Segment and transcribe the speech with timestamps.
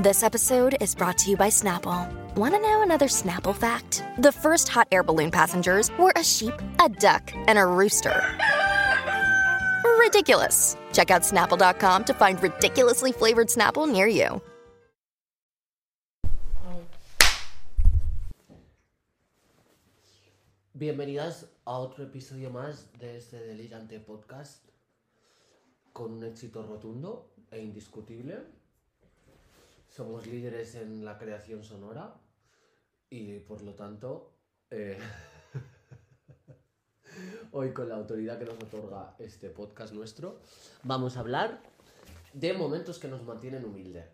[0.00, 2.08] This episode is brought to you by Snapple.
[2.34, 4.02] Want to know another Snapple fact?
[4.16, 8.16] The first hot air balloon passengers were a sheep, a duck, and a rooster.
[9.98, 10.78] Ridiculous.
[10.94, 14.40] Check out snapple.com to find ridiculously flavored Snapple near you.
[20.72, 24.64] Bienvenidas a otro episodio más de este delirante podcast
[25.92, 28.59] con un éxito rotundo e indiscutible.
[29.90, 32.14] Somos líderes en la creación sonora
[33.10, 34.36] y por lo tanto
[34.70, 34.96] eh,
[37.50, 40.38] hoy con la autoridad que nos otorga este podcast nuestro
[40.84, 41.60] vamos a hablar
[42.32, 44.06] de momentos que nos mantienen humildes.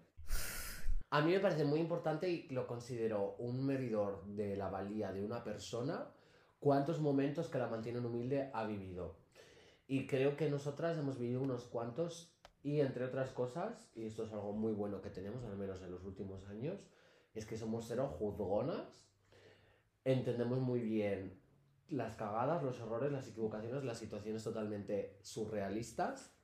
[1.10, 5.22] A mí me parece muy importante y lo considero un medidor de la valía de
[5.22, 6.10] una persona
[6.58, 9.18] cuántos momentos que la mantienen humilde ha vivido.
[9.86, 12.35] Y creo que nosotras hemos vivido unos cuantos
[12.66, 15.92] y entre otras cosas, y esto es algo muy bueno que tenemos, al menos en
[15.92, 16.80] los últimos años,
[17.32, 19.06] es que somos cero juzgonas,
[20.04, 21.40] entendemos muy bien
[21.90, 26.34] las cagadas, los errores, las equivocaciones, las situaciones totalmente surrealistas.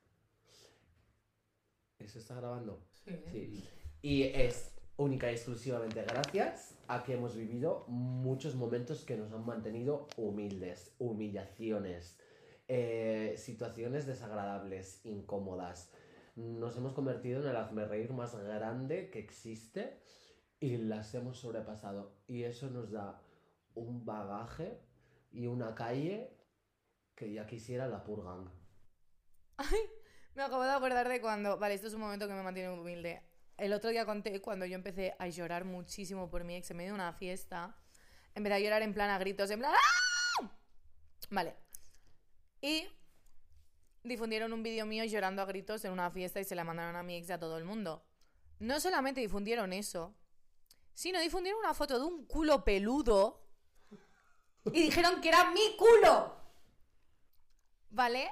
[1.99, 2.87] ¿Eso está grabando?
[3.05, 3.65] Sí.
[4.01, 9.45] Y es única y exclusivamente gracias a que hemos vivido muchos momentos que nos han
[9.45, 12.17] mantenido humildes, humillaciones,
[12.69, 15.91] eh, situaciones desagradables, incómodas.
[16.35, 20.01] Nos hemos convertido en el hazme reír más grande que existe
[20.61, 22.17] y las hemos sobrepasado.
[22.27, 23.21] Y eso nos da
[23.75, 24.81] un bagaje
[25.31, 26.37] y una calle
[27.15, 28.51] que ya quisiera la purgan.
[29.59, 29.81] Ay,
[30.35, 31.59] me acabo de acordar de cuando.
[31.59, 33.23] Vale, esto es un momento que me mantiene humilde.
[33.59, 36.91] El otro día conté cuando yo empecé a llorar muchísimo por mi ex en medio
[36.91, 37.77] de una fiesta.
[38.35, 39.73] Empecé a llorar en plan a gritos, en plan.
[39.75, 40.51] ¡Ah!
[41.31, 41.57] Vale.
[42.63, 42.87] Y
[44.03, 47.03] difundieron un vídeo mío llorando a gritos en una fiesta y se la mandaron a
[47.03, 48.05] mi ex y a todo el mundo.
[48.59, 50.15] No solamente difundieron eso,
[50.95, 53.47] sino difundieron una foto de un culo peludo
[54.67, 56.37] y dijeron que era mi culo.
[57.91, 58.31] ¿Vale?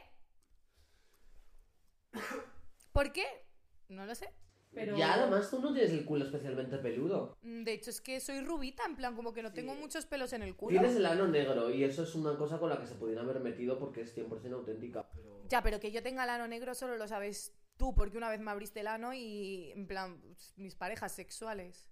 [2.93, 3.27] ¿Por qué?
[3.89, 4.33] No lo sé.
[4.73, 4.97] Pero...
[4.97, 7.37] Ya, además tú no tienes el culo especialmente peludo.
[7.43, 10.33] Mm, De hecho, es que soy rubita, en plan, como que no tengo muchos pelos
[10.33, 10.79] en el culo.
[10.79, 13.41] Tienes el ano negro y eso es una cosa con la que se pudieran haber
[13.41, 15.09] metido porque es 100% auténtica.
[15.15, 15.43] Pero...
[15.49, 18.41] Ya, pero que yo tenga el ano negro solo lo sabes tú, porque una vez
[18.41, 20.21] me abriste el ano y, en plan,
[20.57, 21.89] mis parejas sexuales.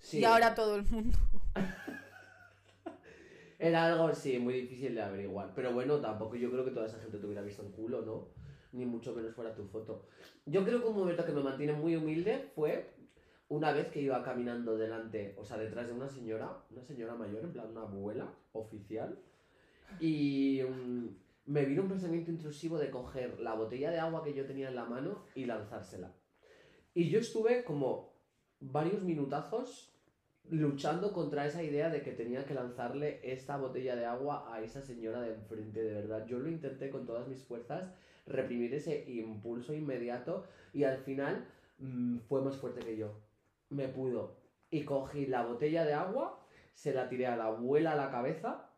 [0.00, 0.18] Sí.
[0.18, 1.18] Y ahora todo el mundo.
[3.58, 5.52] Era algo, sí, muy difícil de averiguar.
[5.54, 8.28] Pero bueno, tampoco yo creo que toda esa gente te hubiera visto en culo, ¿no?
[8.74, 10.06] Ni mucho menos fuera tu foto.
[10.46, 12.90] Yo creo que un momento que me mantiene muy humilde fue
[13.48, 17.44] una vez que iba caminando delante, o sea, detrás de una señora, una señora mayor,
[17.44, 19.18] en plan una abuela oficial,
[20.00, 21.08] y mm,
[21.46, 24.76] me vino un pensamiento intrusivo de coger la botella de agua que yo tenía en
[24.76, 26.12] la mano y lanzársela.
[26.94, 28.14] Y yo estuve como
[28.60, 29.94] varios minutazos
[30.50, 34.82] luchando contra esa idea de que tenía que lanzarle esta botella de agua a esa
[34.82, 36.26] señora de enfrente, de verdad.
[36.26, 37.90] Yo lo intenté con todas mis fuerzas,
[38.26, 41.46] reprimir ese impulso inmediato y al final
[41.78, 43.20] mm, fue más fuerte que yo.
[43.70, 44.36] Me pudo.
[44.70, 48.70] Y cogí la botella de agua, se la tiré a la abuela a la cabeza.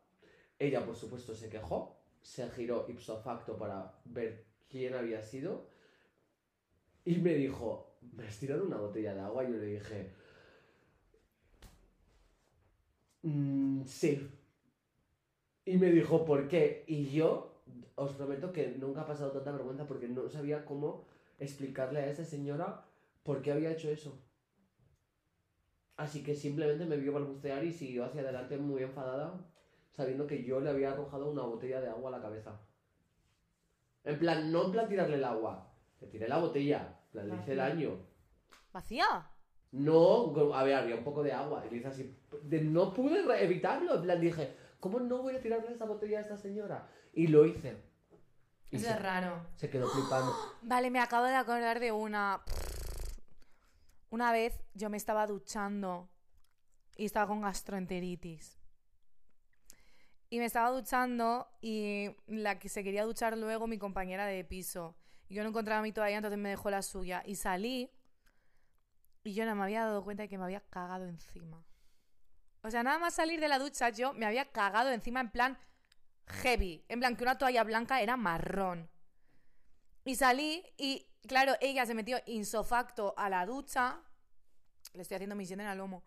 [0.59, 5.69] Ella, por supuesto, se quejó, se giró ipso facto para ver quién había sido
[7.05, 9.43] y me dijo, ¿me has tirado una botella de agua?
[9.45, 10.11] Y yo le dije,
[13.23, 14.27] "Mm, sí.
[15.65, 16.83] Y me dijo, ¿por qué?
[16.87, 17.56] Y yo
[17.97, 21.05] os prometo que nunca ha pasado tanta vergüenza porque no sabía cómo
[21.39, 22.85] explicarle a esa señora
[23.23, 24.11] por qué había hecho eso.
[25.97, 29.33] Así que simplemente me vio balbucear y siguió hacia adelante muy enfadada,
[29.95, 32.59] sabiendo que yo le había arrojado una botella de agua a la cabeza.
[34.03, 37.35] En plan, no en plan tirarle el agua, le tiré la botella, en plan, le
[37.41, 37.97] hice daño.
[38.71, 39.05] ¿Vacía?
[39.71, 41.65] No, a ver, había un poco de agua.
[41.65, 42.15] Y le hice así.
[42.43, 43.95] de- no pude evitarlo.
[43.95, 46.87] En plan, dije, ¿cómo no voy a tirarle esa botella a esta señora?
[47.13, 47.75] Y lo hice.
[48.71, 49.45] Y Eso se, es raro.
[49.55, 50.35] se quedó flipando.
[50.61, 52.41] Vale, me acabo de acordar de una.
[54.09, 56.09] Una vez yo me estaba duchando
[56.95, 58.57] y estaba con gastroenteritis.
[60.29, 64.95] Y me estaba duchando y la que se quería duchar luego mi compañera de piso.
[65.29, 67.21] Yo no encontraba mi toalla, entonces me dejó la suya.
[67.25, 67.91] Y salí
[69.23, 71.65] Y yo no me había dado cuenta de que me había cagado encima.
[72.61, 75.57] O sea, nada más salir de la ducha, yo me había cagado encima en plan
[76.27, 76.85] heavy.
[76.87, 78.89] En plan que una toalla blanca era marrón.
[80.05, 84.01] Y salí y, claro, ella se metió insofacto a la ducha.
[84.93, 86.03] Le estoy haciendo misión en el lomo.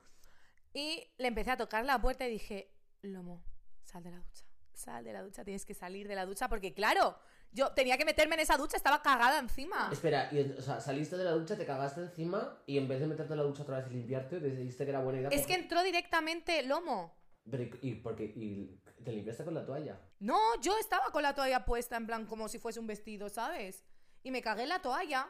[0.72, 2.72] Y le empecé a tocar la puerta y dije,
[3.02, 3.43] Lomo,
[3.84, 4.44] sal de la ducha.
[4.72, 7.19] Sal de la ducha, tienes que salir de la ducha porque, claro,
[7.52, 9.90] yo tenía que meterme en esa ducha, estaba cagada encima.
[9.93, 13.06] Espera, y, o sea, saliste de la ducha, te cagaste encima y en vez de
[13.06, 15.28] meterte en la ducha otra vez y limpiarte, decidiste que era buena idea.
[15.31, 17.19] Es que entró directamente Lomo.
[17.50, 18.25] Pero, ¿y, y por qué?
[18.25, 20.00] ¿Y te limpiaste con la toalla?
[20.20, 23.85] No, yo estaba con la toalla puesta en plan como si fuese un vestido, ¿sabes?
[24.23, 25.29] Y me cagué en la toalla.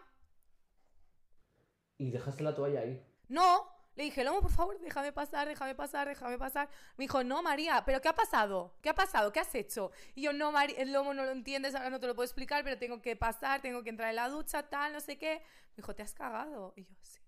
[1.98, 3.04] Y dejaste la toalla ahí.
[3.28, 6.68] No, le dije, Lomo, por favor, déjame pasar, déjame pasar, déjame pasar.
[6.96, 8.74] Me dijo, no, María, ¿pero qué ha pasado?
[8.80, 9.32] ¿Qué ha pasado?
[9.32, 9.90] ¿Qué has hecho?
[10.14, 12.64] Y yo, no, María, el Lomo no lo entiendes, ahora no te lo puedo explicar,
[12.64, 15.42] pero tengo que pasar, tengo que entrar en la ducha, tal, no sé qué.
[15.70, 16.72] Me dijo, ¿te has cagado?
[16.76, 17.20] Y yo, sí.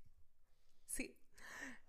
[0.87, 1.22] Sí.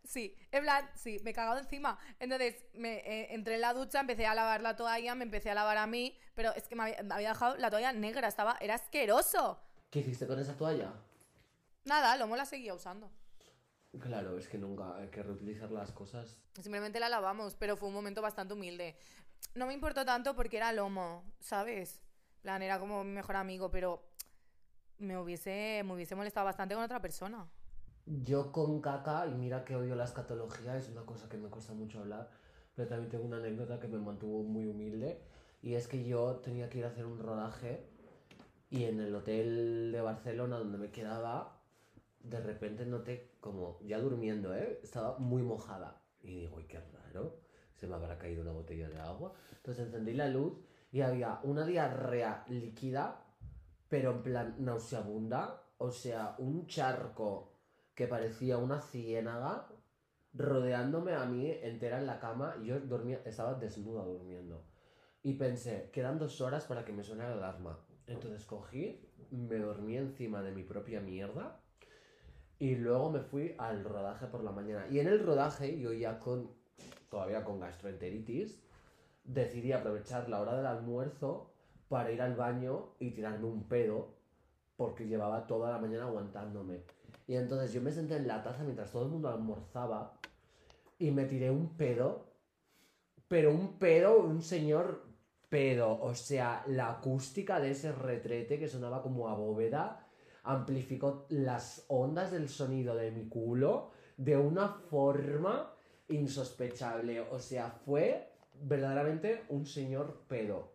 [0.03, 1.97] Sí, en plan, sí, me he cagado encima.
[2.19, 5.55] Entonces, me eh, entré en la ducha, empecé a lavar la toalla, me empecé a
[5.55, 8.57] lavar a mí, pero es que me había, me había dejado la toalla negra, estaba,
[8.59, 9.59] era asqueroso.
[9.89, 10.93] ¿Qué hiciste con esa toalla?
[11.85, 13.09] Nada, Lomo la seguía usando.
[13.99, 16.39] Claro, es que nunca hay que reutilizar las cosas.
[16.59, 18.97] Simplemente la lavamos, pero fue un momento bastante humilde.
[19.55, 22.01] No me importó tanto porque era Lomo, ¿sabes?
[22.41, 24.03] Plan, era como mi mejor amigo, pero
[24.97, 27.47] me hubiese, me hubiese molestado bastante con otra persona.
[28.05, 31.73] Yo con caca, y mira que odio la escatología, es una cosa que me cuesta
[31.73, 32.29] mucho hablar,
[32.75, 35.21] pero también tengo una anécdota que me mantuvo muy humilde,
[35.61, 37.87] y es que yo tenía que ir a hacer un rodaje,
[38.69, 41.61] y en el hotel de Barcelona donde me quedaba,
[42.19, 44.81] de repente noté como, ya durmiendo, ¿eh?
[44.83, 47.37] Estaba muy mojada, y digo, uy, qué raro,
[47.73, 49.33] se me habrá caído una botella de agua.
[49.55, 50.53] Entonces encendí la luz,
[50.91, 53.23] y había una diarrea líquida,
[53.87, 57.52] pero en plan nauseabunda, o sea, un charco
[57.95, 59.67] que parecía una ciénaga
[60.33, 64.65] rodeándome a mí entera en la cama y yo dormía, estaba desnuda durmiendo.
[65.21, 67.79] Y pensé, quedan dos horas para que me suene la alarma.
[68.07, 68.99] Entonces cogí,
[69.31, 71.61] me dormí encima de mi propia mierda
[72.59, 74.87] y luego me fui al rodaje por la mañana.
[74.89, 76.51] Y en el rodaje, yo ya con,
[77.09, 78.61] todavía con gastroenteritis,
[79.23, 81.53] decidí aprovechar la hora del almuerzo
[81.87, 84.15] para ir al baño y tirarme un pedo
[84.75, 86.83] porque llevaba toda la mañana aguantándome.
[87.27, 90.13] Y entonces yo me senté en la taza mientras todo el mundo almorzaba
[90.99, 92.33] y me tiré un pedo,
[93.27, 95.05] pero un pedo, un señor
[95.49, 95.99] pedo.
[96.01, 100.07] O sea, la acústica de ese retrete que sonaba como a bóveda
[100.43, 105.73] amplificó las ondas del sonido de mi culo de una forma
[106.09, 107.21] insospechable.
[107.21, 110.73] O sea, fue verdaderamente un señor pedo.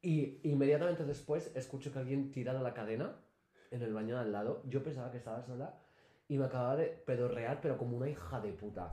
[0.00, 3.16] Y inmediatamente después escucho que alguien tira la cadena
[3.74, 4.62] en el baño de al lado.
[4.66, 5.74] Yo pensaba que estaba sola
[6.28, 8.92] y me acababa de pedorrear, pero como una hija de puta.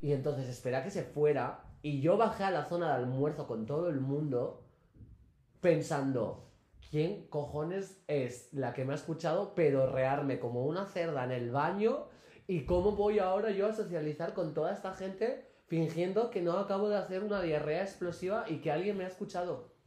[0.00, 3.46] Y entonces esperé a que se fuera y yo bajé a la zona de almuerzo
[3.46, 4.64] con todo el mundo
[5.60, 6.50] pensando,
[6.90, 12.06] ¿quién cojones es la que me ha escuchado pedorrearme como una cerda en el baño?
[12.46, 16.88] ¿Y cómo voy ahora yo a socializar con toda esta gente fingiendo que no acabo
[16.88, 19.77] de hacer una diarrea explosiva y que alguien me ha escuchado?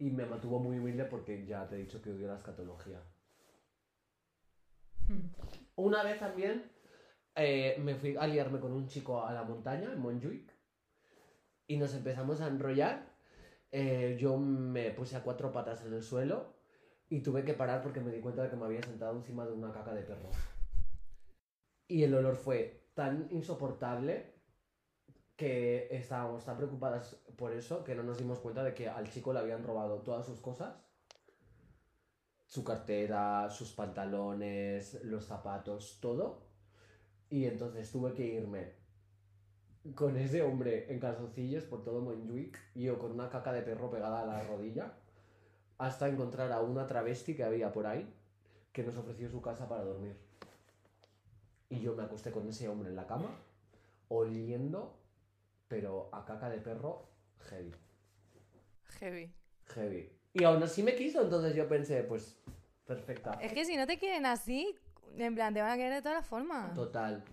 [0.00, 3.00] Y me mantuvo muy humilde porque ya te he dicho que odio la escatología.
[5.76, 6.72] Una vez también
[7.34, 10.52] eh, me fui a liarme con un chico a la montaña, en Montjuic,
[11.66, 13.14] y nos empezamos a enrollar.
[13.70, 16.56] Eh, yo me puse a cuatro patas en el suelo
[17.08, 19.52] y tuve que parar porque me di cuenta de que me había sentado encima de
[19.52, 20.30] una caca de perro.
[21.86, 24.39] Y el olor fue tan insoportable
[25.40, 29.32] que estábamos tan preocupadas por eso que no nos dimos cuenta de que al chico
[29.32, 30.74] le habían robado todas sus cosas.
[32.46, 36.42] Su cartera, sus pantalones, los zapatos, todo.
[37.30, 38.74] Y entonces tuve que irme
[39.94, 43.90] con ese hombre en calzoncillos por todo Montjuic y yo con una caca de perro
[43.90, 44.92] pegada a la rodilla
[45.78, 48.12] hasta encontrar a una travesti que había por ahí
[48.74, 50.18] que nos ofreció su casa para dormir.
[51.70, 53.30] Y yo me acosté con ese hombre en la cama,
[54.08, 54.99] oliendo,
[55.70, 57.08] pero a caca de perro,
[57.48, 57.72] heavy.
[58.98, 59.32] Heavy.
[59.66, 60.12] Heavy.
[60.32, 62.42] Y aún así me quiso, entonces yo pensé, pues,
[62.84, 63.34] perfecta.
[63.40, 64.74] Es que si no te quieren así,
[65.16, 66.74] en plan, te van a querer de todas las formas.
[66.74, 67.24] Total.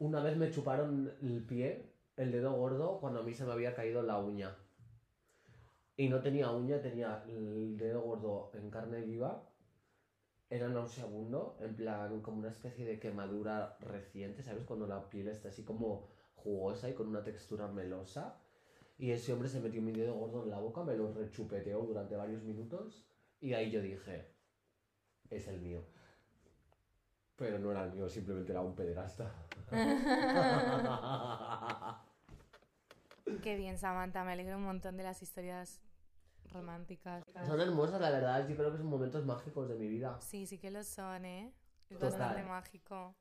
[0.00, 3.76] Una vez me chuparon el pie, el dedo gordo, cuando a mí se me había
[3.76, 4.56] caído la uña.
[5.96, 9.48] Y no tenía uña, tenía el dedo gordo en carne viva.
[10.48, 14.64] Era nauseabundo, en plan, como una especie de quemadura reciente, ¿sabes?
[14.64, 16.08] Cuando la piel está así como
[16.42, 18.36] jugosa y con una textura melosa.
[18.98, 22.16] Y ese hombre se metió mi dedo gordo en la boca, me lo rechupeteó durante
[22.16, 23.06] varios minutos.
[23.40, 24.26] Y ahí yo dije,
[25.30, 25.82] es el mío.
[27.36, 29.32] Pero no era el mío, simplemente era un pederasta.
[33.42, 34.22] Qué bien, Samantha.
[34.24, 35.80] Me alegro un montón de las historias
[36.52, 37.24] románticas.
[37.46, 38.46] Son hermosas, la verdad.
[38.48, 40.18] Yo creo que son momentos mágicos de mi vida.
[40.20, 41.52] Sí, sí que lo son, ¿eh?
[41.88, 42.18] Es Total.
[42.18, 43.14] bastante mágico.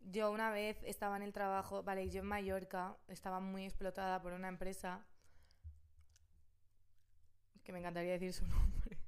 [0.00, 4.32] Yo una vez estaba en el trabajo, vale, yo en Mallorca, estaba muy explotada por
[4.32, 5.04] una empresa
[7.62, 8.98] que me encantaría decir su nombre.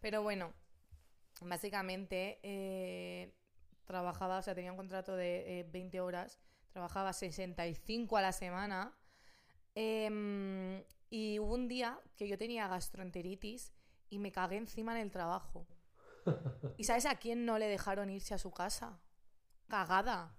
[0.00, 0.52] Pero bueno,
[1.40, 3.32] básicamente eh,
[3.84, 6.40] trabajaba, o sea, tenía un contrato de eh, 20 horas,
[6.72, 8.92] trabajaba 65 a la semana.
[9.74, 13.72] em, y hubo un día que yo tenía gastroenteritis
[14.10, 15.66] y me cagué encima en el trabajo.
[16.76, 18.98] ¿Y sabes a quién no le dejaron irse a su casa?
[19.68, 20.34] Cagada.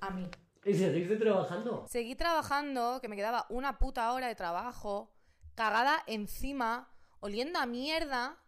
[0.00, 0.28] A mí.
[0.64, 1.86] ¿Y seguiste trabajando?
[1.88, 5.10] Seguí trabajando, que me quedaba una puta hora de trabajo,
[5.54, 8.38] cagada encima, oliendo a mierda,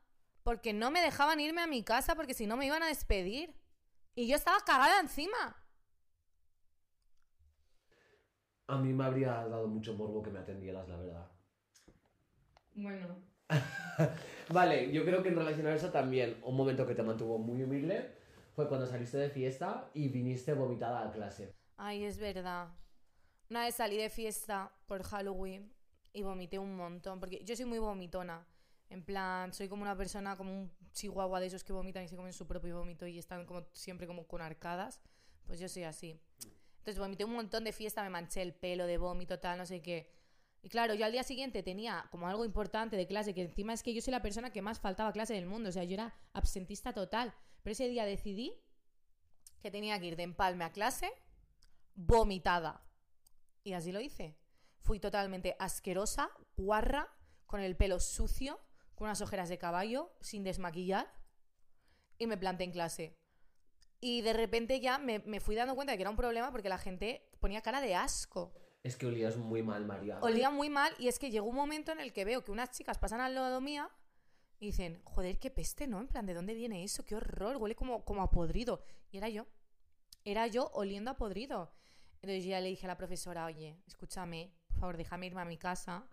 [0.43, 3.55] porque no me dejaban irme a mi casa porque si no me iban a despedir.
[4.15, 5.57] Y yo estaba cagada encima.
[8.67, 11.31] A mí me habría dado mucho morbo que me atendieras, la verdad.
[12.75, 13.17] Bueno.
[14.49, 17.63] Vale, yo creo que en relación a eso también, un momento que te mantuvo muy
[17.63, 18.11] humilde
[18.55, 21.55] fue cuando saliste de fiesta y viniste vomitada a clase.
[21.77, 22.69] Ay, es verdad.
[23.49, 25.73] Una vez salí de fiesta por Halloween
[26.13, 28.47] y vomité un montón, porque yo soy muy vomitona.
[28.89, 32.17] En plan, soy como una persona, como un chihuahua de esos que vomitan y se
[32.17, 35.01] comen su propio vómito y están como siempre como con arcadas.
[35.47, 36.21] Pues yo soy así.
[36.79, 39.81] Entonces vomité un montón de fiesta, me manché el pelo de vómito, tal, no sé
[39.81, 40.11] qué.
[40.63, 43.83] Y claro, yo al día siguiente tenía como algo importante de clase, que encima es
[43.83, 46.15] que yo soy la persona que más faltaba clase del mundo, o sea, yo era
[46.33, 47.35] absentista total.
[47.63, 48.55] Pero ese día decidí
[49.63, 51.11] que tenía que ir de empalme a clase
[51.95, 52.83] vomitada.
[53.65, 54.37] Y así lo hice.
[54.81, 57.09] Fui totalmente asquerosa, guarra,
[57.47, 58.61] con el pelo sucio,
[58.95, 61.13] con unas ojeras de caballo, sin desmaquillar,
[62.19, 63.19] y me planté en clase.
[64.01, 66.69] Y de repente ya me, me fui dando cuenta de que era un problema porque
[66.69, 68.55] la gente ponía cara de asco.
[68.83, 70.19] Es que olías muy mal, María.
[70.23, 72.71] Olía muy mal y es que llegó un momento en el que veo que unas
[72.71, 73.91] chicas pasan al lado mía
[74.59, 76.01] y dicen, joder, qué peste, ¿no?
[76.01, 77.05] En plan, ¿de dónde viene eso?
[77.05, 78.83] Qué horror, huele como, como a podrido.
[79.11, 79.47] Y era yo.
[80.25, 81.73] Era yo oliendo a podrido.
[82.23, 85.47] Entonces yo ya le dije a la profesora, oye, escúchame, por favor, déjame irme a
[85.47, 86.07] mi casa.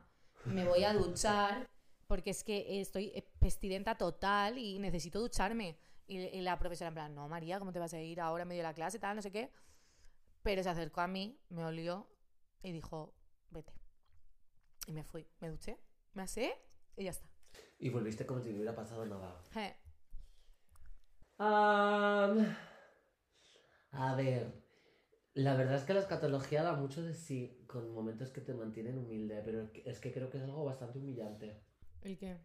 [0.46, 1.70] Me voy a duchar
[2.08, 5.78] porque es que estoy pestidenta total y necesito ducharme.
[6.08, 8.62] Y, la profesora en plan, no, María, ¿cómo te vas a ir ahora en medio
[8.62, 9.52] de la clase, tal, no sé qué?
[10.42, 12.08] Pero se acercó a mí, me olió
[12.68, 13.14] y dijo,
[13.50, 13.74] vete.
[14.88, 15.78] Y me fui, me duché,
[16.14, 16.54] me asé
[16.98, 17.28] y ya está.
[17.80, 19.42] Y volviste como si no hubiera pasado nada.
[23.92, 24.52] A ver,
[25.34, 28.98] la verdad es que la escatología da mucho de sí, con momentos que te mantienen
[28.98, 31.64] humilde, pero es que- es que creo que es algo bastante humillante.
[32.02, 32.38] ¿El qué?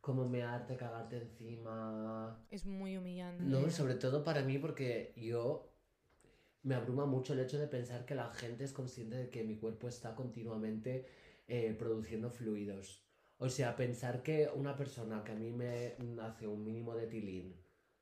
[0.00, 2.44] Como mearte, cagarte encima.
[2.50, 3.42] Es muy humillante.
[3.44, 5.69] No, sobre todo para mí porque yo
[6.62, 9.56] me abruma mucho el hecho de pensar que la gente es consciente de que mi
[9.56, 11.06] cuerpo está continuamente
[11.48, 13.04] eh, produciendo fluidos.
[13.38, 17.56] O sea, pensar que una persona que a mí me hace un mínimo de tilín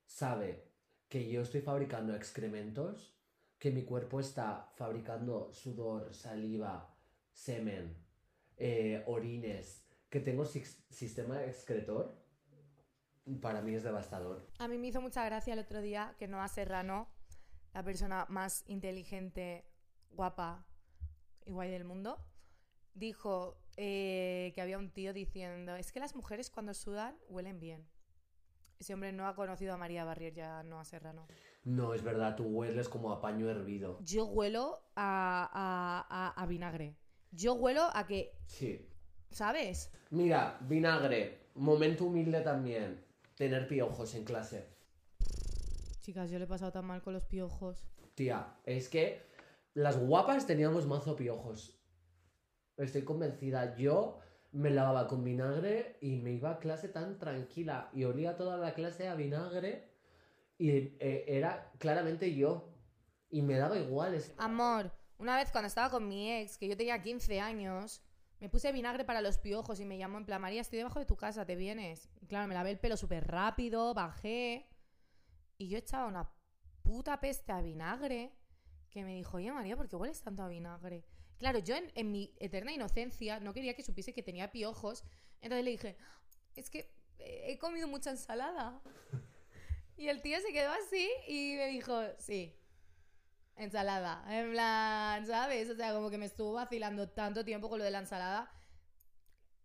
[0.05, 0.65] sabe
[1.09, 3.17] que yo estoy fabricando excrementos,
[3.59, 6.95] que mi cuerpo está fabricando sudor, saliva,
[7.33, 7.97] semen,
[8.57, 12.17] eh, orines, que tengo sis- sistema excretor,
[13.41, 14.45] para mí es devastador.
[14.59, 17.09] A mí me hizo mucha gracia el otro día que Noah Serrano,
[17.79, 19.65] la persona más inteligente,
[20.11, 20.67] guapa
[21.47, 22.19] y guay del mundo,
[22.93, 27.87] dijo eh, que había un tío diciendo, es que las mujeres cuando sudan huelen bien.
[28.81, 31.29] Ese hombre no ha conocido a María Barrier ya Noah Serrano.
[31.63, 34.01] No, es verdad, tú hueles como a paño hervido.
[34.03, 36.97] Yo huelo a, a- a- a vinagre.
[37.31, 38.89] Yo huelo a que, Sí.
[39.31, 39.93] ¿sabes?
[40.11, 43.05] Mira, vinagre, momento humilde también.
[43.37, 44.67] Tener piojos en clase.
[46.09, 47.85] Chicas, yo le he pasado tan mal con los piojos.
[48.15, 49.21] Tía, es que
[49.75, 51.79] las guapas teníamos mazo piojos.
[52.79, 53.77] Estoy convencida.
[53.77, 54.19] Yo
[54.53, 58.73] me lavaba con vinagre y me iba a clase tan tranquila y olía toda la
[58.73, 59.87] clase a vinagre
[60.57, 62.73] y eh, era claramente yo.
[63.29, 64.15] Y me daba igual.
[64.15, 68.01] es- Amor, una vez cuando estaba con mi ex, que yo tenía 15 años,
[68.41, 71.05] me puse vinagre para los piojos y me llamó en plan, María, estoy debajo de
[71.05, 72.09] tu casa, ¿te vienes?
[72.23, 74.71] Y claro, me lavé el pelo súper rápido, bajé
[75.59, 76.31] y yo echaba una
[76.83, 78.33] puta peste a vinagre
[78.91, 81.05] que me dijo, oye María, ¿por qué hueles tanto a vinagre?
[81.39, 85.05] Claro, yo en, en mi eterna inocencia no quería que supiese que tenía piojos,
[85.41, 85.97] entonces le dije,
[86.55, 88.81] es que eh, he comido mucha ensalada.
[89.97, 92.55] Y el tío se quedó así y me dijo, sí,
[93.57, 94.25] ensalada.
[94.29, 95.69] En plan, ¿sabes?
[95.71, 98.51] O sea, como que me estuvo vacilando tanto tiempo con lo de la ensalada.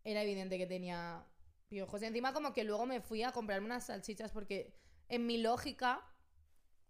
[0.03, 1.23] Era evidente que tenía
[1.67, 2.01] piojos.
[2.01, 4.75] Y encima como que luego me fui a comprarme unas salchichas porque
[5.13, 6.01] en mi lógica,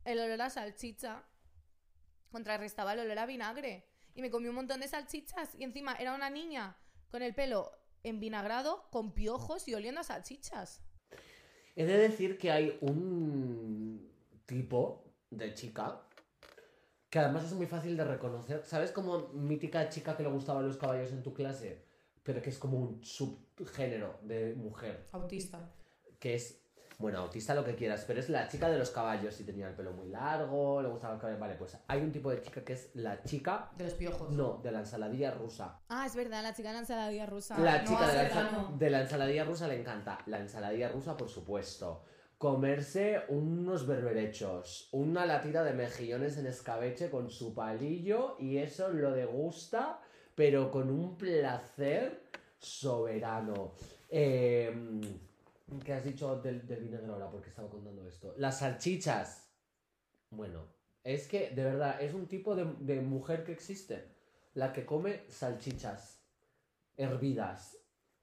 [0.06, 1.26] el olor a salchicha
[2.32, 3.86] contrarrestaba el olor a vinagre.
[4.16, 5.56] Y me comí un montón de salchichas.
[5.56, 6.78] Y encima era una niña
[7.10, 10.82] con el pelo envinagrado, con piojos y oliendo a salchichas.
[11.76, 14.10] He de decir que hay un
[14.46, 16.08] tipo de chica
[17.10, 18.64] que además es muy fácil de reconocer.
[18.66, 21.86] ¿Sabes como mítica chica que le gustaban los caballos en tu clase?
[22.24, 25.10] Pero que es como un subgénero de mujer.
[25.12, 25.76] Autista.
[26.20, 26.63] Que es,
[27.04, 29.40] bueno, autista lo que quieras, pero es la chica de los caballos.
[29.40, 31.38] Y tenía el pelo muy largo, le gustaba el caballo.
[31.40, 33.70] Vale, pues hay un tipo de chica que es la chica.
[33.78, 34.32] De los piojos.
[34.32, 35.80] No, de la ensaladilla rusa.
[35.90, 37.60] Ah, es verdad, la chica de la ensaladilla rusa.
[37.60, 40.18] La No, chica de la, ensa- de la ensaladilla rusa le encanta.
[40.26, 42.04] La ensaladilla rusa, por supuesto.
[42.38, 49.12] Comerse unos berberechos, una latita de mejillones en escabeche con su palillo y eso lo
[49.12, 50.00] degusta,
[50.36, 52.24] pero con un placer
[52.60, 53.72] soberano.
[54.10, 55.02] Eh,
[55.80, 57.30] ¿Qué has dicho del, del vinagre ahora?
[57.30, 58.34] Porque estaba contando esto.
[58.38, 59.50] Las salchichas.
[60.30, 60.68] Bueno,
[61.04, 64.12] es que de verdad es un tipo de, mujer que existe.
[64.54, 66.22] La que come salchichas
[66.96, 67.78] hervidas,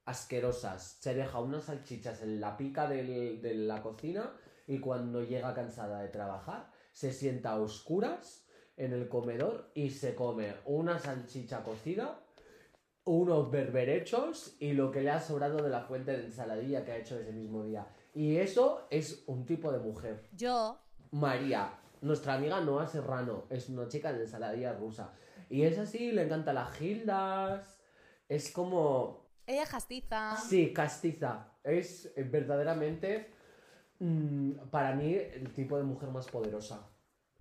[0.04, 0.98] asquerosas.
[1.00, 4.32] Se deja unas salchichas en la pica de la cocina
[4.66, 10.14] y cuando llega cansada de trabajar, se sienta a oscuras en el comedor y se
[10.14, 12.24] come una salchicha cocida,
[13.10, 16.96] unos berberechos y lo que le ha sobrado de la fuente de ensaladilla que ha
[16.96, 17.86] hecho ese mismo día.
[18.14, 20.28] Y eso es un tipo de mujer.
[20.32, 20.78] Yo,
[21.10, 25.12] María, nuestra amiga Noa Serrano, es una chica de ensaladilla rusa.
[25.48, 27.80] Y es así, le encanta las gildas.
[28.28, 29.26] Es como.
[29.46, 30.36] ella es castiza.
[30.36, 31.48] Sí, castiza.
[31.64, 33.32] Es eh, verdaderamente.
[33.98, 36.88] mm, para mí, el tipo de mujer más poderosa.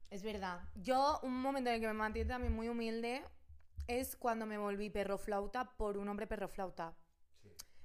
[0.09, 0.61] Es verdad.
[0.73, 3.21] Yo, un momento en el que me mantiene también muy humilde
[3.89, 6.93] es cuando me volví perro flauta por un hombre perro flauta.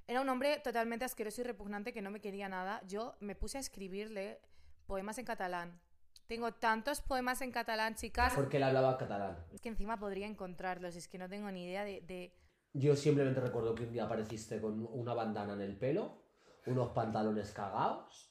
[0.07, 2.83] Era un hombre totalmente asqueroso y repugnante que no me quería nada.
[2.87, 4.39] Yo me puse a escribirle
[4.87, 5.81] poemas en catalán.
[6.27, 9.39] Tengo tantos poemas en catalán, chicas, Porque él hablaba catalán.
[9.63, 10.95] que encima podría encontrarlos.
[10.95, 12.03] Es que no tengo ni idea de...
[12.03, 12.35] de-
[12.75, 16.23] Yo simplemente recuerdo que un día apareciste con una bandana en el pelo,
[16.67, 18.31] unos pantalones cagados,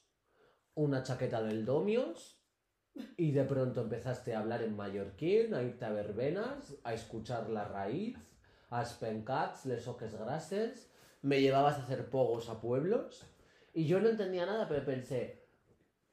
[0.74, 2.40] una chaqueta del Domios
[3.16, 7.64] y de pronto empezaste a hablar en mallorquín, a irte a verbenas, a escuchar la
[7.64, 8.16] raíz,
[8.70, 10.90] a espencats, les oques grasses,
[11.22, 13.24] me llevabas a hacer pogos a pueblos
[13.72, 15.42] y yo no entendía nada, pero pensé,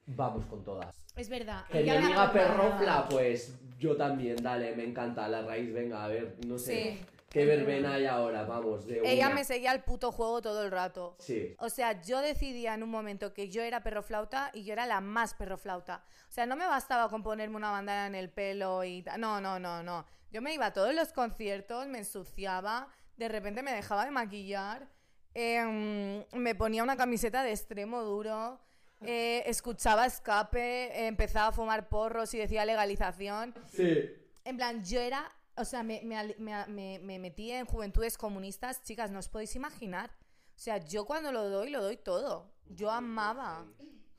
[0.06, 1.06] vamos con todas.
[1.16, 1.64] Es verdad.
[1.70, 2.32] Que me amiga acordaba.
[2.32, 6.98] perrofla, pues yo también, dale, me encanta la raíz, venga, a ver, no sé.
[6.98, 7.06] Sí.
[7.32, 8.44] ¿Qué verbena hay ahora?
[8.44, 9.36] Vamos, de Ella una.
[9.36, 11.16] me seguía el puto juego todo el rato.
[11.18, 11.54] Sí.
[11.58, 14.84] O sea, yo decidía en un momento que yo era perro flauta y yo era
[14.84, 16.04] la más perro flauta.
[16.28, 19.58] O sea, no me bastaba con ponerme una bandana en el pelo y No, no,
[19.58, 20.04] no, no.
[20.30, 24.88] Yo me iba a todos los conciertos, me ensuciaba, de repente me dejaba de maquillar,
[25.34, 28.60] em, me ponía una camiseta de extremo duro,
[29.04, 30.60] eh, escuchaba escape,
[31.00, 33.54] eh, empezaba a fumar porros y decía legalización.
[33.70, 34.10] Sí.
[34.44, 38.16] En plan, yo era, o sea, me, me al- me- me- me metí en juventudes
[38.18, 40.10] comunistas, chicas, no os podéis imaginar.
[40.54, 42.52] O sea, yo cuando lo doy, lo doy todo.
[42.66, 43.66] Yo amaba.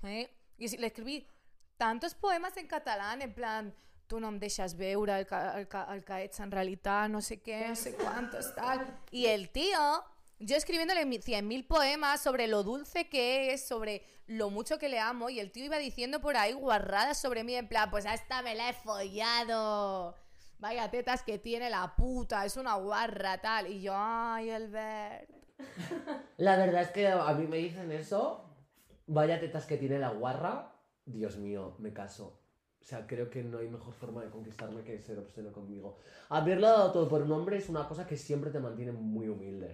[0.04, 0.30] ¿eh?
[0.58, 1.28] Y le escribí
[1.78, 3.74] tantos poemes en catalán, en plan,
[4.08, 4.28] tu no
[5.26, 9.00] ca- el, ca- el que ets en realitat, no sé qué, no sé cuántos, tal.
[9.12, 10.04] Y el tío,
[10.40, 15.00] yo escribiéndole mi- 100.000 poemas sobre lo dulce que es, sobre lo mucho que le
[15.00, 18.14] amo, y el tío iba diciendo por ahí guarradas sobre mí, en plan, pues a
[18.14, 20.16] esta me la he follado.
[20.64, 23.68] Vaya tetas que tiene la puta, es una guarra, tal.
[23.68, 25.30] Y yo, ay, Albert.
[26.38, 28.46] La verdad es que a mí me dicen eso.
[29.06, 30.74] Vaya tetas que tiene la guarra.
[31.04, 32.40] Dios mío, me caso.
[32.80, 35.98] O sea, creo que no hay mejor forma de conquistarme que ser obsceno conmigo.
[36.30, 39.74] Haberlo dado todo por un hombre es una cosa que siempre te mantiene muy humilde.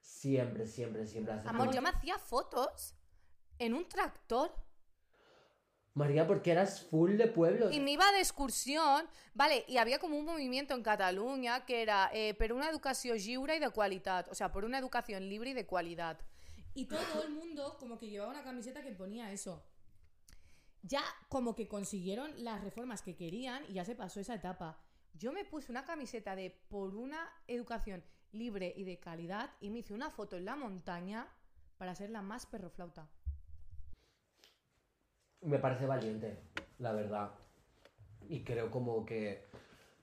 [0.00, 1.34] Siempre, siempre, siempre.
[1.44, 2.94] Amor, yo me hacía fotos
[3.58, 4.52] en un tractor.
[5.98, 7.70] María, porque eras full de pueblo.
[7.70, 12.10] Y me iba de excursión, vale, y había como un movimiento en Cataluña que era
[12.14, 15.54] eh, per una educació lliure y de qualitat, o sea, por una educación libre y
[15.54, 16.18] de cualidad.
[16.74, 19.64] Y todo el mundo como que llevaba una camiseta que ponía eso.
[20.82, 24.78] Ya como que consiguieron las reformas que querían y ya se pasó esa etapa.
[25.14, 29.80] Yo me puse una camiseta de por una educación libre y de calidad y me
[29.80, 31.26] hice una foto en la montaña
[31.78, 33.08] para ser la más perroflauta.
[35.42, 36.38] Me parece valiente,
[36.78, 37.30] la verdad.
[38.28, 39.46] Y creo como que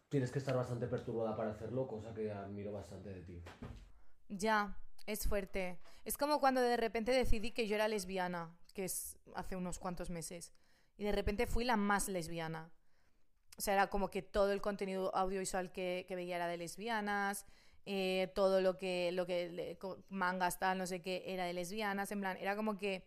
[0.09, 3.43] tienes que estar bastante perturbada para hacerlo, cosa que admiro bastante de ti.
[4.29, 5.79] Ya, es fuerte.
[6.03, 10.09] Es como cuando de repente decidí que yo era lesbiana, que es hace unos cuantos
[10.09, 10.53] meses.
[10.97, 12.71] Y de repente fui la más lesbiana.
[13.57, 17.45] O sea, era como que todo el contenido audiovisual que, que veía era de lesbianas,
[17.85, 19.77] eh, todo lo que, lo que,
[20.09, 22.11] mangas, tal, no sé qué, era de lesbianas.
[22.11, 23.05] En plan, era como que...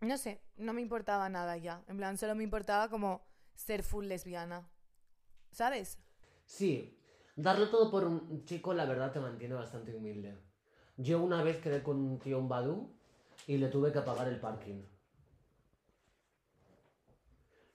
[0.00, 1.82] No sé, no me importaba nada ya.
[1.88, 3.22] En plan, solo me importaba como
[3.54, 4.68] ser full lesbiana.
[5.50, 5.98] ¿Sabes?
[6.44, 6.98] Sí,
[7.34, 10.38] darlo todo por un chico, la verdad, te mantiene bastante humilde.
[10.96, 12.94] Yo una vez quedé con un tío en Badu
[13.46, 14.82] y le tuve que pagar el parking.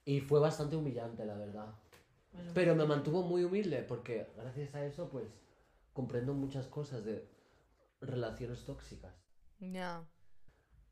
[0.06, 1.74] Y fue bastante humillante, la verdad.
[2.54, 5.28] Pero me mantuvo muy humilde porque gracias a eso, pues,
[5.94, 7.28] comprendo muchas cosas de
[8.02, 9.14] relaciones tóxicas.
[9.60, 10.06] Ya.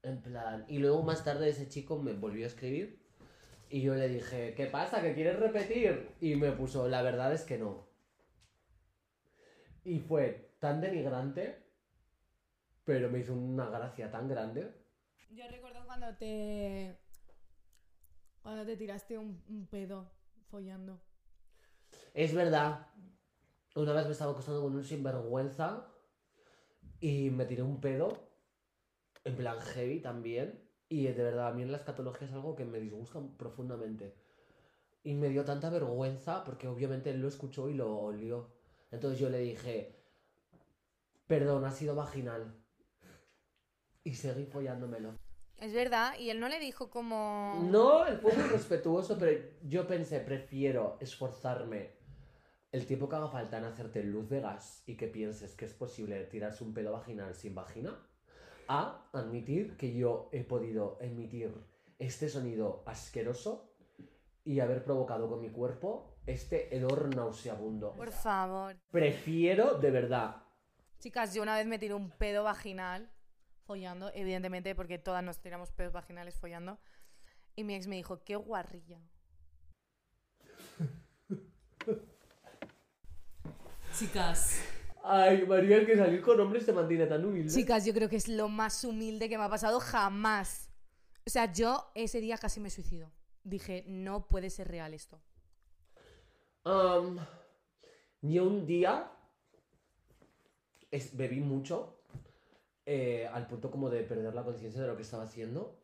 [0.04, 3.02] En plan, y luego más tarde ese chico me volvió a escribir
[3.70, 5.02] y yo le dije, ¿qué pasa?
[5.02, 6.16] ¿Que quieres repetir?
[6.20, 7.88] Y me puso, la verdad es que no.
[9.84, 11.64] Y fue tan denigrante,
[12.84, 14.74] pero me hizo una gracia tan grande.
[15.30, 16.98] Yo recuerdo cuando te.
[18.42, 20.12] Cuando te tiraste un, un pedo
[20.50, 21.02] follando.
[22.14, 22.88] Es verdad,
[23.76, 25.88] una vez me estaba acostando con un sinvergüenza
[27.00, 28.31] y me tiré un pedo,
[29.24, 32.66] en plan heavy también, y de verdad a mí en la escatología es algo que
[32.66, 34.16] me disgusta profundamente.
[35.04, 38.52] Y me dio tanta vergüenza porque obviamente él lo escuchó y lo olió.
[38.92, 39.96] Entonces yo le dije,
[41.28, 42.56] perdón, ha sido vaginal.
[44.04, 45.16] Y seguí follándomelo.
[45.58, 47.68] Es verdad, y él no le dijo como.
[47.70, 51.92] No, él fue muy respetuoso, pero yo pensé, prefiero esforzarme
[52.72, 55.74] el tiempo que haga falta en hacerte luz de gas y que pienses que es
[55.74, 57.96] posible tirarse un pedo vaginal sin vagina,
[58.72, 61.54] a admitir que yo he podido emitir
[62.00, 63.70] este sonido asqueroso
[64.46, 67.94] y haber provocado con mi cuerpo este hedor nauseabundo.
[67.96, 68.78] Por favor.
[68.90, 70.44] Prefiero, de verdad,
[71.02, 73.10] Chicas, yo una vez me tiré un pedo vaginal
[73.66, 76.78] follando, evidentemente, porque todas nos tiramos pedos vaginales follando.
[77.56, 79.00] Y mi ex me dijo, qué guarrilla.
[83.98, 84.62] Chicas,
[85.04, 87.52] Ay, María, que salir con hombres te mantiene tan humilde.
[87.54, 90.70] Chicas, yo creo que es lo más humilde que me ha pasado jamás.
[91.26, 93.12] O sea, yo ese día casi me suicido.
[93.44, 95.20] Dije, no puede ser real esto.
[96.64, 97.18] Am,
[98.22, 99.12] yo un día
[100.92, 101.98] es- bebí mucho
[102.86, 105.80] eh, al punto como de perder la conciencia de lo que estaba haciendo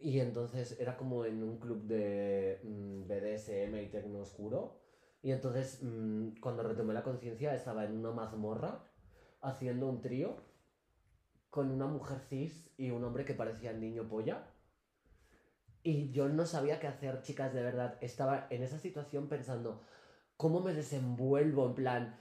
[0.00, 4.80] y entonces era como en un club de mm, BDSM y tecno oscuro
[5.22, 8.84] y entonces mm, cuando retomé la conciencia estaba en una mazmorra
[9.40, 10.36] haciendo un trío
[11.50, 14.46] con una mujer cis y un hombre que parecía el niño polla
[15.86, 17.96] y yo no sabía qué hacer, chicas, de verdad.
[18.00, 19.82] Estaba en esa situación pensando,
[20.36, 21.64] ¿cómo me desenvuelvo?
[21.64, 22.16] En plan,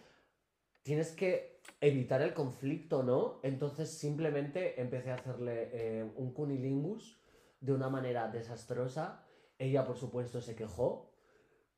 [0.83, 3.39] tienes que evitar el conflicto, ¿no?
[3.41, 7.19] Entonces simplemente empecé a hacerle eh, un cunilingus
[7.59, 9.23] de una manera desastrosa.
[9.57, 11.14] Ella, por supuesto, se quejó.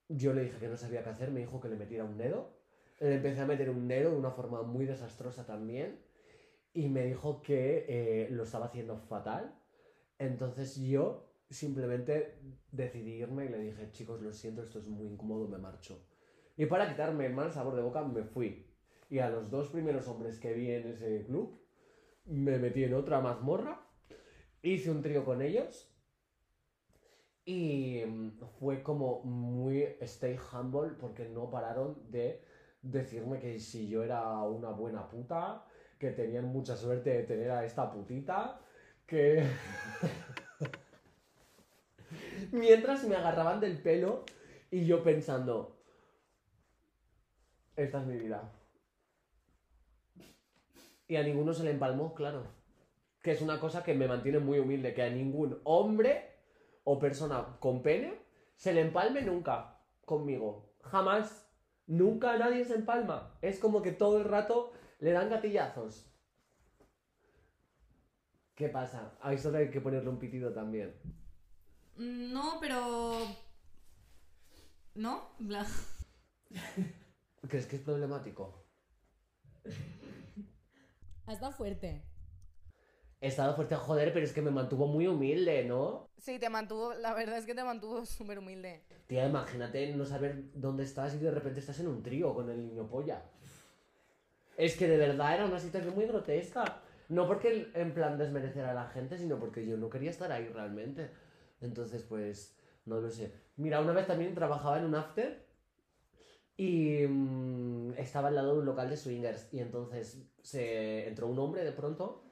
[0.09, 2.55] Yo le dije que no sabía qué hacer, me dijo que le metiera un dedo.
[2.99, 5.99] Le empecé a meter un dedo de una forma muy desastrosa también.
[6.73, 9.59] Y me dijo que eh, lo estaba haciendo fatal.
[10.17, 12.39] Entonces yo simplemente
[12.71, 16.07] decidí irme y le dije, chicos, lo siento, esto es muy incómodo, me marcho.
[16.55, 18.65] Y para quitarme mal sabor de boca me fui.
[19.09, 21.61] Y a los dos primeros hombres que vi en ese club,
[22.25, 23.87] me metí en otra mazmorra,
[24.61, 25.93] hice un trío con ellos
[27.47, 32.43] y mm, fue como muy stay humble porque no pararon de
[32.81, 35.65] decirme que si yo era una buena puta,
[35.97, 38.59] que tenían mucha suerte de tener a esta putita,
[39.05, 39.41] que...
[42.51, 44.25] Mientras me agarraban del pelo
[44.69, 45.77] y yo pensando,
[47.77, 48.51] esta es mi vida.
[51.07, 52.43] Y a ninguno se le empalmó, claro.
[53.21, 56.36] Que es una cosa que me mantiene muy humilde, que a ningún hombre
[56.89, 58.17] o persona con pene
[58.55, 60.71] se le empalme nunca conmigo.
[60.83, 61.45] Jamás.
[61.85, 63.37] Nunca nadie se empalma.
[63.41, 66.09] Es como que todo el rato le dan gatillazos.
[68.55, 69.17] ¿Qué pasa?
[69.21, 70.95] A eso hay que ponerle un pitido también.
[71.97, 73.19] no, pero.
[74.95, 75.29] ¿No?
[75.45, 75.67] Plan,
[77.49, 78.65] ¿Crees que es problemático?
[81.25, 82.01] Ha estado fuerte.
[83.19, 86.09] He estado fuerte a joder, pero es que me mantuvo muy humilde, ¿no?
[86.17, 88.83] Sí, te mantuvo, la verdad es que te mantuvo súper humilde.
[89.07, 92.61] Tía, imagínate no saber dónde estás y de repente estás en un trío con el
[92.61, 93.23] niño polla.
[94.55, 96.81] Es que de verdad era una situación muy grotesca.
[97.09, 100.49] No porque en plan desmerecer a la gente, sino porque yo no quería estar ahí
[100.49, 101.09] realmente.
[101.61, 103.31] Entonces, pues, no lo sé.
[103.55, 105.47] Mira, una vez también trabajaba en un after
[106.57, 109.47] y mm, estaba al lado de un local de swingers.
[109.53, 112.26] Y entonces se entró un hombre de pronto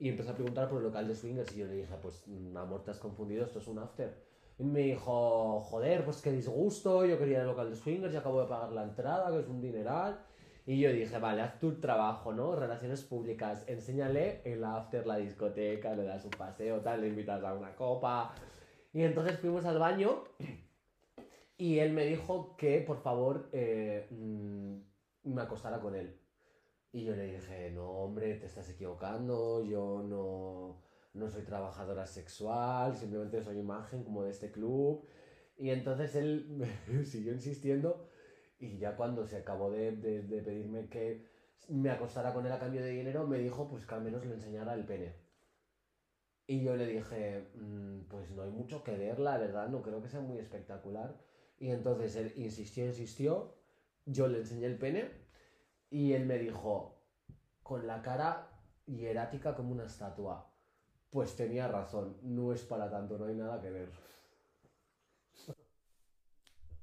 [0.00, 1.54] y empezó a preguntar por el local de swingers.
[1.54, 4.12] Y yo le dije, pues, mm, amor, te has confundido, esto es un after.
[4.58, 8.40] Y me dijo, joder, pues qué disgusto, yo quería al local de swingers y acabo
[8.40, 10.18] de pagar la entrada, que es un dineral.
[10.66, 12.56] Y yo dije, vale, haz tu trabajo, ¿no?
[12.56, 17.54] Relaciones públicas, enséñale el after, la discoteca, le das un paseo, tal, le invitas a
[17.54, 18.34] una copa.
[18.92, 20.24] Y entonces fuimos al baño
[21.58, 24.76] y él me dijo que, por favor, eh, mm,
[25.24, 26.19] me acostara con él.
[26.92, 30.82] Y yo le dije, no, hombre, te estás equivocando, yo no,
[31.14, 35.04] no soy trabajadora sexual, simplemente soy imagen como de este club.
[35.56, 36.64] Y entonces él
[37.04, 38.08] siguió insistiendo
[38.58, 41.26] y ya cuando se acabó de, de- de pedirme que
[41.68, 44.34] me acostara con él a cambio de dinero, me dijo pues que al menos le
[44.34, 45.14] enseñara el pene.
[46.46, 50.02] Y yo le dije, "Mm, pues no hay mucho que ver, la verdad, no creo
[50.02, 51.18] que sea muy espectacular.
[51.58, 53.54] Y entonces él insistió, insistió,
[54.06, 55.10] yo le enseñé el pene
[55.90, 56.96] y él me dijo,
[57.62, 58.48] con la cara
[58.86, 60.46] hierática como una estatua.
[61.10, 63.90] Pues tenía razón, no es para tanto, no hay nada que ver.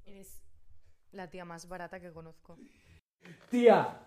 [0.04, 0.42] Eres
[1.12, 2.58] la tía más barata que conozco.
[3.50, 4.00] Tía,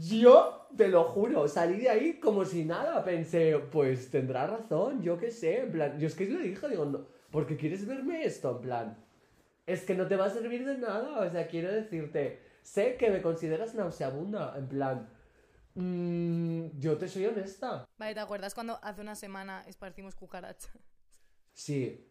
[0.00, 3.04] yo te lo juro, salí de ahí como si nada.
[3.04, 5.60] Pensé, pues tendrá razón, yo qué sé.
[5.60, 9.04] En plan, yo es que le dije, digo, no, porque quieres verme esto, en plan,
[9.66, 11.20] es que no te va a servir de nada.
[11.20, 15.08] O sea, quiero decirte, sé que me consideras nauseabunda, en plan,
[15.74, 17.86] mm, yo te soy honesta.
[17.96, 20.70] Vale, ¿te acuerdas cuando hace una semana esparcimos cucarachas?
[21.52, 22.10] Sí,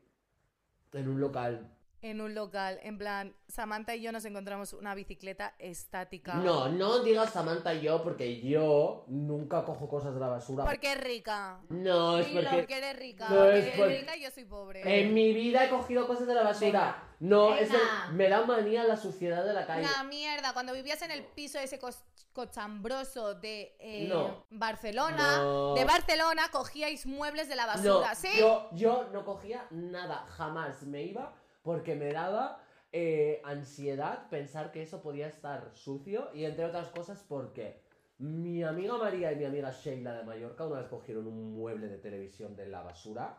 [0.94, 1.72] en un local.
[2.02, 6.36] En un local, en plan, Samantha y yo nos encontramos una bicicleta estática.
[6.36, 10.66] No, no digas Samantha y yo, porque yo nunca cojo cosas de la basura.
[10.66, 11.62] Porque es rica.
[11.70, 12.68] No, es Dilo, porque...
[12.68, 13.28] que eres rica.
[13.30, 15.02] No, es eres porque- rica y yo soy pobre.
[15.02, 17.05] En mi vida he cogido cosas de la basura.
[17.20, 19.88] No, es el- me da manía la suciedad de la calle.
[19.88, 24.46] Una mierda, cuando vivías en el piso ese cos- cochambroso de eh, No.
[24.50, 25.74] Barcelona, No.
[25.74, 28.30] de Barcelona cogíais muebles de la No, basura, ¿sí?
[28.38, 32.62] yo, yo no cogía nada, jamás me iba porque me daba
[32.98, 37.82] eh, ansiedad pensar que eso podía estar sucio y entre otras cosas porque
[38.20, 41.98] mi amiga María y mi amiga Sheila de Mallorca una vez cogieron un mueble de
[41.98, 43.38] televisión de la basura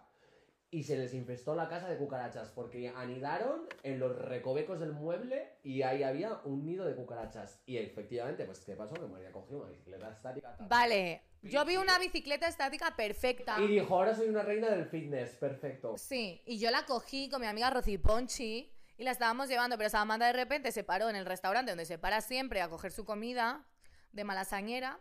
[0.76, 5.54] y se les infestó la casa de cucarachas porque anidaron en los recovecos del mueble
[5.62, 7.62] y ahí había un nido de cucarachas.
[7.64, 8.92] Y efectivamente, pues ¿qué pasó?
[8.92, 10.54] Que María cogió una bicicleta estática.
[10.54, 10.68] tal.
[10.68, 13.58] Vale, yo vi una bicicleta estática perfecta.
[13.58, 15.96] Y dijo, ahora soy una reina del fitness, perfecto.
[15.96, 19.88] Sí, y yo la cogí con mi amiga Rosy Ponchi y la estábamos llevando, pero
[19.88, 23.06] Samantha de repente se paró en el restaurante donde se para siempre a coger su
[23.06, 23.64] comida
[24.12, 25.00] de malasañera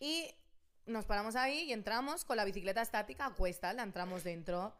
[0.00, 0.34] y
[0.86, 4.74] nos paramos ahí y entramos con la bicicleta estática a cuestas, la entramos dentro.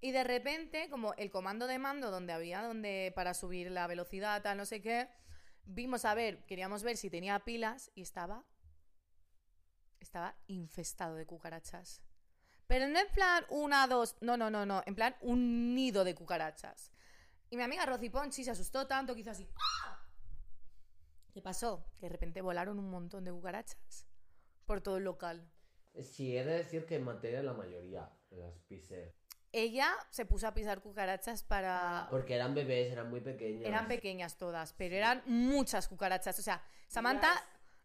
[0.00, 4.42] Y de repente, como el comando de mando donde había donde para subir la velocidad,
[4.42, 5.08] tal, no sé qué,
[5.64, 8.44] vimos a ver, queríamos ver si tenía pilas y estaba
[10.00, 12.02] estaba infestado de cucarachas.
[12.66, 16.14] Pero no en plan una, dos, no, no, no, no, en plan un nido de
[16.14, 16.92] cucarachas.
[17.50, 19.48] Y mi amiga Rosy Ponchi se asustó tanto que hizo así.
[21.32, 21.86] ¿Qué pasó?
[21.98, 24.05] Que de repente volaron un montón de cucarachas
[24.66, 25.48] por todo el local.
[26.02, 29.14] Sí, he de decir que en materia la mayoría las pisé.
[29.52, 32.08] Ella se puso a pisar cucarachas para...
[32.10, 33.64] Porque eran bebés, eran muy pequeños.
[33.64, 36.38] Eran pequeñas todas, pero eran muchas cucarachas.
[36.38, 37.30] O sea, Samantha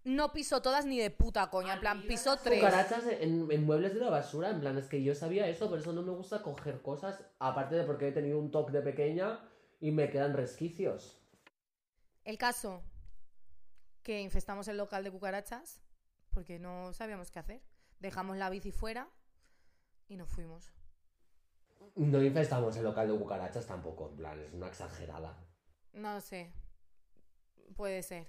[0.04, 1.76] no pisó todas ni de puta coña.
[1.76, 2.60] En plan, pisó tres.
[2.60, 5.80] Cucarachas en, en muebles de la basura, en plan, es que yo sabía eso, por
[5.80, 9.40] eso no me gusta coger cosas, aparte de porque he tenido un toque de pequeña
[9.80, 11.22] y me quedan resquicios.
[12.26, 12.84] El caso
[14.04, 15.81] que infestamos el local de cucarachas
[16.34, 17.62] porque no sabíamos qué hacer.
[18.00, 19.08] Dejamos la bici fuera
[20.08, 20.72] y nos fuimos.
[21.96, 25.38] No infestamos el local de cucarachas tampoco, en plan, es una exagerada.
[25.94, 26.52] No sé.
[27.76, 28.28] Puede ser.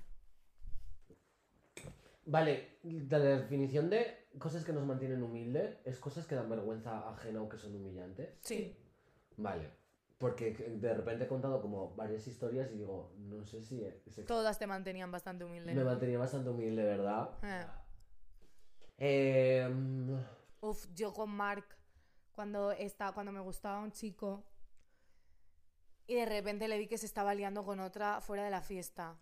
[2.25, 7.43] Vale, la definición de cosas que nos mantienen humildes es cosas que dan vergüenza ajena
[7.43, 8.31] o que son humillantes.
[8.43, 8.77] Sí.
[9.37, 9.71] Vale,
[10.19, 14.59] porque de repente he contado como varias historias y digo, no sé si es- Todas
[14.59, 15.75] te mantenían bastante humilde.
[15.75, 17.31] me mantenía bastante humilde, ¿verdad?
[17.43, 17.67] Eh.
[19.05, 19.69] Eh,
[20.61, 21.67] Uf, yo con Mark,
[22.31, 24.45] cuando, estaba, cuando me gustaba un chico
[26.07, 29.19] y de repente le vi que se estaba liando con otra fuera de la fiesta.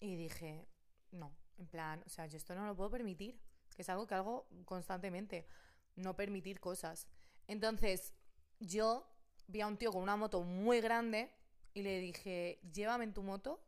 [0.00, 0.66] Y dije,
[1.10, 3.38] no, en plan, o sea, yo esto no lo puedo permitir,
[3.76, 5.46] que es algo que hago constantemente,
[5.94, 7.06] no permitir cosas.
[7.48, 8.14] Entonces,
[8.60, 9.12] yo
[9.46, 11.30] vi a un tío con una moto muy grande
[11.74, 13.62] y le dije, llévame en tu moto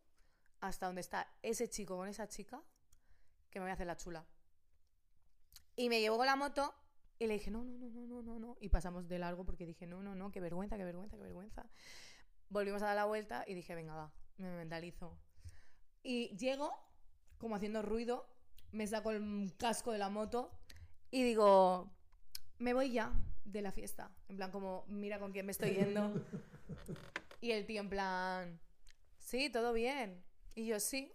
[0.61, 2.63] hasta donde está ese chico con esa chica,
[3.51, 4.27] que me voy a hacer la chula.
[5.77, 6.75] Y me llevó con la moto
[7.19, 8.57] y le dije, no, no, no, no, no, no, no.
[8.61, 11.67] Y pasamos de largo porque dije, no, no, no, qué vergüenza, qué vergüenza, qué vergüenza.
[12.49, 15.19] Volvimos a dar la vuelta y dije, venga, va, me mentalizo.
[16.03, 16.73] Y llego,
[17.39, 18.27] como haciendo ruido,
[18.73, 20.51] me saco el casco de la moto
[21.11, 21.93] y digo,
[22.59, 23.13] me voy ya
[23.45, 24.11] de la fiesta.
[24.29, 26.13] En plan, como, mira con quién me estoy yendo.
[27.41, 28.61] y el tío en plan,
[29.19, 30.23] sí, todo bien.
[30.55, 31.13] Y yo, sí,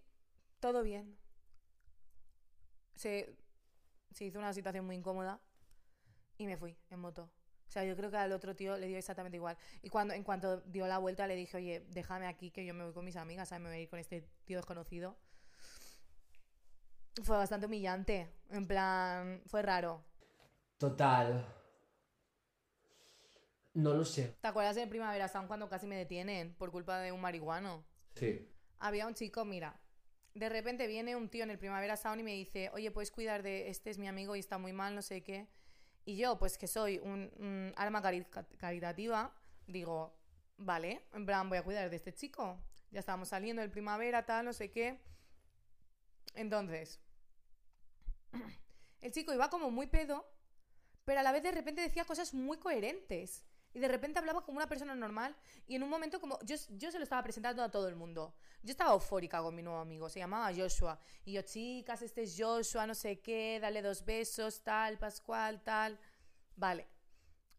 [0.60, 1.18] todo bien.
[2.96, 3.36] Se,
[4.16, 5.42] se hizo una situación muy incómoda
[6.38, 7.30] y me fui en moto.
[7.68, 9.58] O sea, yo creo que al otro tío le dio exactamente igual.
[9.82, 12.86] Y cuando, en cuanto dio la vuelta, le dije, oye, déjame aquí que yo me
[12.86, 13.64] voy con mis amigas, ¿sabes?
[13.64, 15.18] Me voy a ir con este tío desconocido.
[17.24, 18.32] Fue bastante humillante.
[18.52, 20.02] En plan, fue raro.
[20.78, 21.46] Total.
[23.74, 24.38] No lo sé.
[24.40, 27.84] ¿Te acuerdas de Primavera Sound cuando casi me detienen por culpa de un marihuano?
[28.16, 28.50] Sí.
[28.80, 29.78] Había un chico, mira,
[30.36, 33.42] de repente viene un tío en el Primavera Sound y me dice, oye, puedes cuidar
[33.42, 35.48] de este es mi amigo y está muy mal, no sé qué.
[36.06, 39.34] Y yo, pues que soy un, un alma cari- caritativa,
[39.66, 40.14] digo,
[40.58, 42.60] vale, en plan, voy a cuidar de este chico.
[42.92, 45.00] Ya estábamos saliendo del primavera, tal, no sé qué.
[46.36, 47.00] Entonces,
[49.02, 50.26] el chico iba como muy pedo,
[51.06, 53.46] pero a la vez de repente decía cosas muy coherentes.
[53.76, 55.36] Y de repente hablaba como una persona normal.
[55.68, 56.40] Y en un momento como...
[56.46, 58.34] Yo, yo se lo estaba presentando a todo el mundo.
[58.64, 60.08] Yo estaba eufórica con mi nuevo amigo.
[60.10, 60.98] Se llamaba Joshua.
[61.26, 63.60] Y yo, chicas, este es Joshua, no sé qué.
[63.62, 66.00] Dale dos besos, tal, Pascual, tal.
[66.56, 66.88] Vale.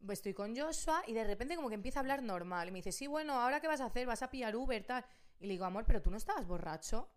[0.03, 2.67] Pues estoy con Joshua y de repente como que empieza a hablar normal.
[2.67, 4.07] Y me dice, sí, bueno, ¿ahora qué vas a hacer?
[4.07, 5.05] ¿Vas a pillar Uber, tal?
[5.39, 7.11] Y le digo, amor, pero tú no estabas borracho.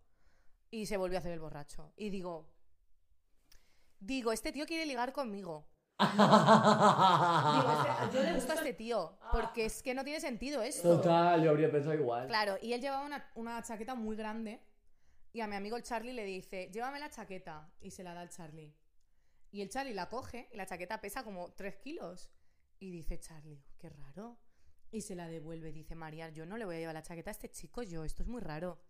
[0.69, 1.91] Y se volvió a hacer el borracho.
[1.97, 2.47] Y digo...
[3.99, 5.67] Digo, este tío quiere ligar conmigo.
[8.01, 10.97] Digo, yo le gusto a este tío, porque es que no tiene sentido esto.
[10.97, 12.27] Total, yo habría pensado igual.
[12.27, 14.61] Claro, y él llevaba una, una chaqueta muy grande
[15.33, 18.21] y a mi amigo el Charlie le dice, llévame la chaqueta y se la da
[18.21, 18.75] al Charlie.
[19.51, 22.29] Y el Charlie la coge y la chaqueta pesa como 3 kilos.
[22.79, 24.39] Y dice Charlie, qué raro.
[24.91, 27.31] Y se la devuelve, dice María, yo no le voy a llevar la chaqueta a
[27.31, 28.81] este chico, yo, esto es muy raro.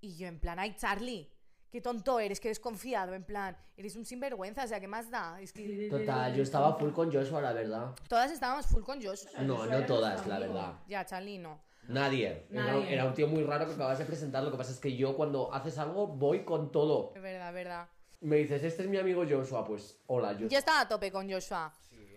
[0.00, 1.30] Y yo en plan, ay Charlie,
[1.74, 5.40] qué tonto eres, qué desconfiado, en plan, eres un sinvergüenza, o sea, ¿qué más da?
[5.40, 7.96] Es que Total, yo estaba full con Joshua, la verdad.
[8.08, 9.24] todas estábamos full con Josh.
[9.40, 10.74] No, no todas, la verdad.
[10.86, 11.60] Ya, Charlie no.
[11.88, 12.46] Nadie.
[12.48, 12.94] Era, Nadie.
[12.94, 14.44] era un tío muy raro que acabas de presentar.
[14.44, 17.10] Lo que pasa es que yo cuando haces algo voy con todo.
[17.16, 17.88] Es verdad, verdad.
[18.20, 19.64] Me dices, este es mi amigo Joshua.
[19.64, 20.48] Pues, hola, Joshua.
[20.50, 21.74] Yo estaba a tope con Joshua.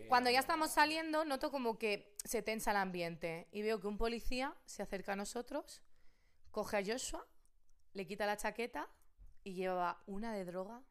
[0.08, 3.48] Cuando ya estamos saliendo, noto como que se tensa el ambiente.
[3.52, 5.82] Y veo que un policía se acerca a nosotros,
[6.52, 7.26] coge a Joshua,
[7.93, 8.88] le quita la chaqueta
[9.47, 10.83] y lleva una de droga.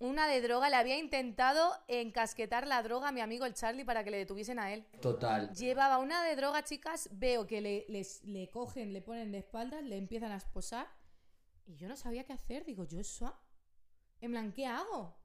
[0.00, 0.68] Una de droga.
[0.68, 4.58] Le había intentado encasquetar la droga a mi amigo el Charlie para que le detuviesen
[4.58, 4.84] a él.
[5.00, 5.54] Total.
[5.54, 7.08] Llevaba una de droga, chicas.
[7.12, 10.88] Veo que le, Les, le cogen, le ponen de espaldas, le empiezan a esposar.
[11.66, 12.64] Y yo no sabía qué hacer.
[12.64, 13.40] Digo, Joshua,
[14.20, 15.16] en plan, ¿qué hago?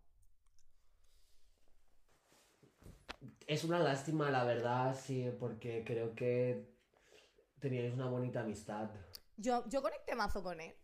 [3.47, 6.69] Es una lástima, la verdad, sí, porque creo que
[7.59, 8.91] teníais una bonita amistad.
[9.37, 10.75] Yo, yo conecté mazo con él.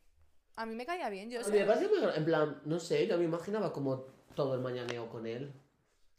[0.57, 1.51] A mí me caía bien, A Joshua.
[1.53, 5.09] mí me parece muy- En plan, no sé, yo me imaginaba como todo el mañaneo
[5.09, 5.53] con él.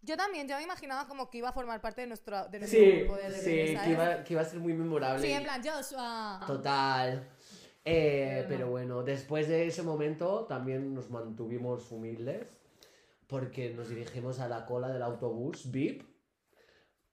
[0.03, 2.79] Yo también, yo me imaginaba como que iba a formar parte de nuestro, de nuestro
[2.81, 3.45] Sí, grupo de sí,
[3.85, 5.21] que iba, que iba a ser muy memorable.
[5.27, 6.41] Sí, en plan, Joshua.
[6.47, 7.29] Total.
[7.85, 8.49] Eh, no.
[8.49, 12.49] pero bueno, después de ese momento también nos mantuvimos humildes
[13.29, 16.03] porque nos dirigimos a la cola del autobús VIP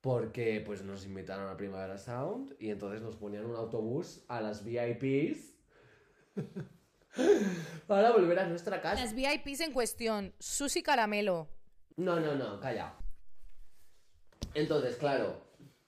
[0.01, 4.63] porque pues nos invitaron a Primavera Sound y entonces nos ponían un autobús a las
[4.65, 5.55] VIPs
[7.87, 9.01] para volver a nuestra casa.
[9.01, 11.47] Las VIPs en cuestión, Susi Caramelo.
[11.97, 12.95] No, no, no, calla.
[14.53, 15.41] Entonces, claro,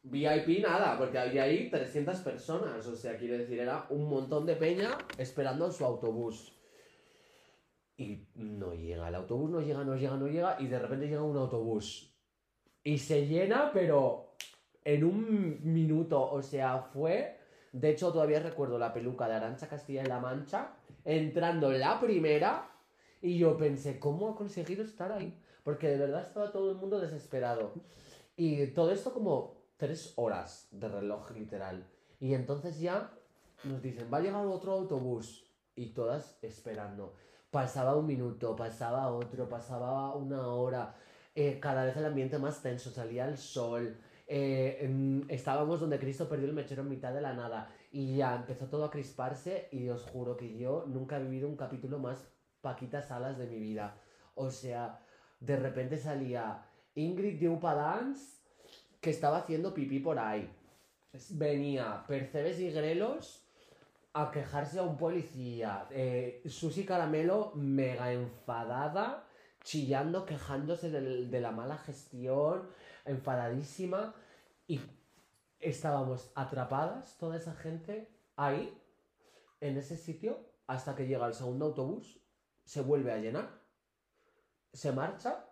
[0.04, 4.56] VIP nada, porque había ahí 300 personas, o sea, quiero decir, era un montón de
[4.56, 6.54] peña esperando su autobús.
[7.98, 11.24] Y no llega, el autobús no llega, no llega, no llega, y de repente llega
[11.24, 12.14] un autobús.
[12.84, 14.36] Y se llena, pero
[14.84, 17.40] en un minuto, o sea, fue...
[17.72, 22.70] De hecho, todavía recuerdo la peluca de Arancha Castilla y La Mancha entrando la primera
[23.22, 25.40] y yo pensé, ¿cómo ha conseguido estar ahí?
[25.64, 27.74] Porque de verdad estaba todo el mundo desesperado.
[28.36, 31.88] Y todo esto como tres horas de reloj literal.
[32.20, 33.12] Y entonces ya
[33.64, 35.44] nos dicen, va a llegar otro autobús.
[35.76, 37.16] Y todas esperando.
[37.52, 40.96] Pasaba un minuto, pasaba otro, pasaba una hora.
[41.34, 43.98] Eh, cada vez el ambiente más tenso, salía el sol.
[44.28, 47.70] eh, estábamos donde Cristo perdió el mechero en mitad de la nada.
[47.96, 49.70] Y ya empezó todo a crisparse.
[49.72, 52.28] Y os juro que yo nunca he vivido un capítulo más
[52.60, 53.96] Paquita Salas de mi vida.
[54.36, 55.00] O sea,
[55.40, 56.66] de repente salía
[56.96, 58.42] Ingrid de Upadance
[59.00, 60.52] que estaba haciendo pipí por ahí.
[61.30, 63.48] Venía Percebes y Grelos
[64.14, 65.88] a quejarse a un policía.
[65.90, 69.26] Eh, Susi Caramelo mega enfadada,
[69.64, 72.68] chillando, quejándose del- de la mala gestión,
[73.06, 74.14] enfadadísima.
[74.68, 74.82] Y
[75.70, 78.78] estábamos atrapadas, toda esa gente, ahí,
[79.62, 82.22] en ese sitio, hasta que llega el segundo autobús,
[82.64, 83.62] se vuelve a llenar,
[84.74, 85.46] se marcha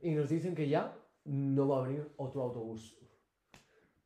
[0.00, 2.96] y nos dicen que ya no va a abrir otro autobús.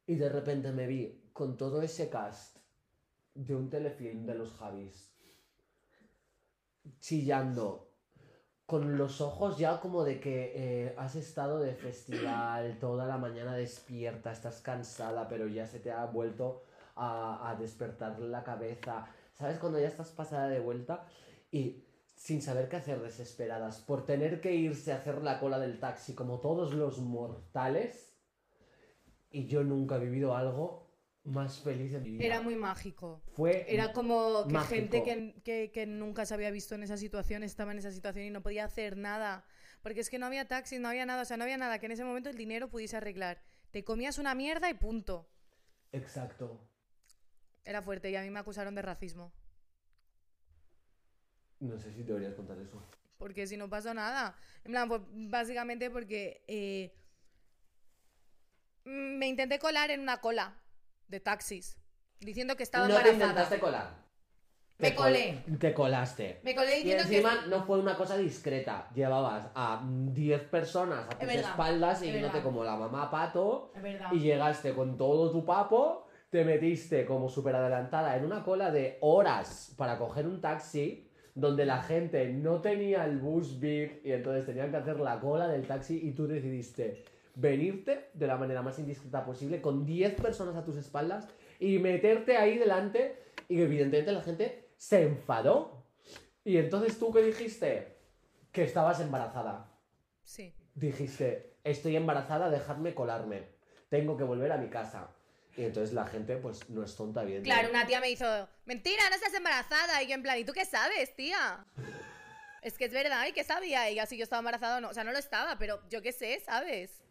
[0.07, 2.59] Y de repente me vi con todo ese cast
[3.35, 5.11] de un telefilm de los Javis.
[7.01, 7.94] chillando,
[8.67, 13.55] con los ojos ya como de que eh, has estado de festival toda la mañana
[13.55, 16.63] despierta, estás cansada, pero ya se te ha vuelto
[16.97, 19.07] a, a despertar la cabeza.
[19.35, 19.59] ¿Sabes?
[19.59, 21.05] Cuando ya estás pasada de vuelta
[21.51, 21.85] y
[22.15, 26.15] sin saber qué hacer desesperadas, por tener que irse a hacer la cola del taxi
[26.15, 28.17] como todos los mortales.
[29.31, 30.84] Y yo nunca he vivido algo
[31.25, 32.25] más feliz en mi vida.
[32.25, 33.23] Era muy mágico.
[33.35, 34.75] Fue Era como que Mágico.
[34.75, 38.27] gente que, que- que nunca se había visto en esa situación estaba en esa situación
[38.27, 39.45] y no podía hacer nada.
[39.83, 41.87] Porque es que no había taxis, no había nada, o sea, no había nada que
[41.87, 43.43] en ese momento el dinero pudiese arreglar.
[43.71, 45.29] Te comías una mierda y punto.
[45.93, 46.61] Exacto.
[47.65, 49.33] Era fuerte y a mí me acusaron de racismo.
[51.61, 52.83] No sé si deberías contar eso.
[53.17, 54.37] Porque si no pasó nada.
[54.65, 56.95] En plan, pues básicamente porque eh,
[58.85, 60.55] me intenté colar en una cola
[61.09, 61.77] de taxis.
[62.21, 64.03] Diciendo que estaba no te intentaste colar.
[64.79, 65.45] Me Te col- colé.
[65.61, 66.41] Te colaste.
[66.43, 68.89] Me colé Y diciendo que- encima no fue una cosa discreta.
[68.95, 72.43] Llevabas a 10 personas a tus verdad, espaldas es siguiéndote verdad.
[72.45, 73.71] como la mamá pato.
[73.77, 74.09] Es verdad.
[74.13, 76.09] Y llegaste con todo tu papo.
[76.31, 81.09] Te metiste como súper adelantada en una cola de horas para coger un taxi.
[81.37, 85.49] Donde la gente no tenía el bus VIP y entonces tenían que hacer la cola
[85.49, 90.57] del taxi y tú decidiste venirte de la manera más indiscreta posible con 10 personas
[90.57, 91.29] a tus espaldas
[91.59, 93.19] y meterte ahí delante
[93.49, 95.85] y evidentemente la gente se enfadó.
[96.45, 97.97] Y entonces tú qué dijiste?
[98.53, 99.73] Que estabas embarazada.
[100.23, 100.55] Sí.
[100.75, 103.49] Dijiste, estoy embarazada, dejadme colarme.
[103.89, 105.11] Tengo que volver a mi casa.
[105.57, 107.61] Y entonces la gente pues no es tonta, evidentemente.
[107.61, 110.03] Claro, una tía me hizo, mentira, no estás embarazada.
[110.03, 111.65] Y yo en plan, ¿y tú qué sabes, tía?
[112.63, 114.89] Es que es verdad, ¿y qué sabía ella si yo estaba embarazada o no?
[114.89, 117.04] O sea, no lo estaba, pero yo qué sé, ¿sabes?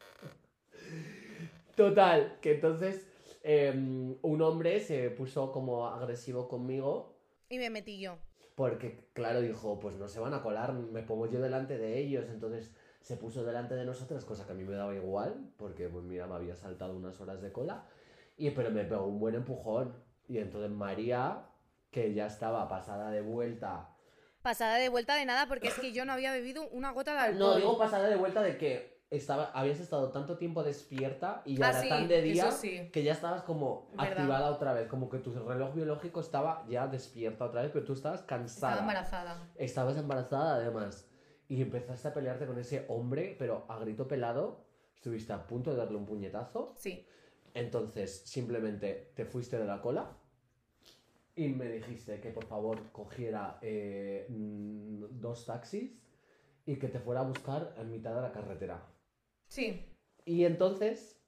[1.76, 3.08] Total, que entonces
[3.42, 7.16] em, un hombre se puso como agresivo conmigo
[7.50, 8.18] Y me metí yo.
[8.56, 12.26] porque, claro, dijo, pues no se van a colar, me pongo yo delante de ellos.
[12.30, 12.72] Entonces
[13.02, 16.28] se puso delante de nosotros, cosa que a mí me daba igual, porque, pues mira,
[16.28, 17.86] me había saltado unas horas de cola.
[18.38, 19.96] Y, pero me pegó un buen empujón.
[20.28, 21.46] Y entonces María,
[21.92, 23.90] que ya estaba pasada de vuelta.
[24.42, 27.20] Pasada de vuelta de nada porque es que yo no había bebido una gota de
[27.20, 27.40] alcohol.
[27.40, 31.68] No, digo pasada de vuelta de que estaba, habías estado tanto tiempo despierta y ya
[31.68, 32.90] Ah, era sí, tan de día sí.
[32.92, 34.08] que ya estabas como Verdad.
[34.12, 37.94] activada otra vez, como que tu reloj biológico estaba ya despierta otra vez, pero tú
[37.94, 38.74] estabas cansada.
[38.74, 39.50] Estaba embarazada.
[39.56, 41.08] Estabas embarazada además.
[41.48, 44.66] Y empezaste a pelearte con ese hombre, pero a grito pelado.
[44.96, 46.74] Estuviste a punto de darle un puñetazo.
[46.78, 47.06] Sí.
[47.54, 50.18] Entonces, simplemente te fuiste de la cola
[51.36, 55.92] y me dijiste que por favor cogiera eh, mm, dos taxis
[56.66, 58.82] y que te fuera a buscar en mitad de la carretera.
[59.54, 59.86] Sí.
[60.26, 61.22] Y entonces,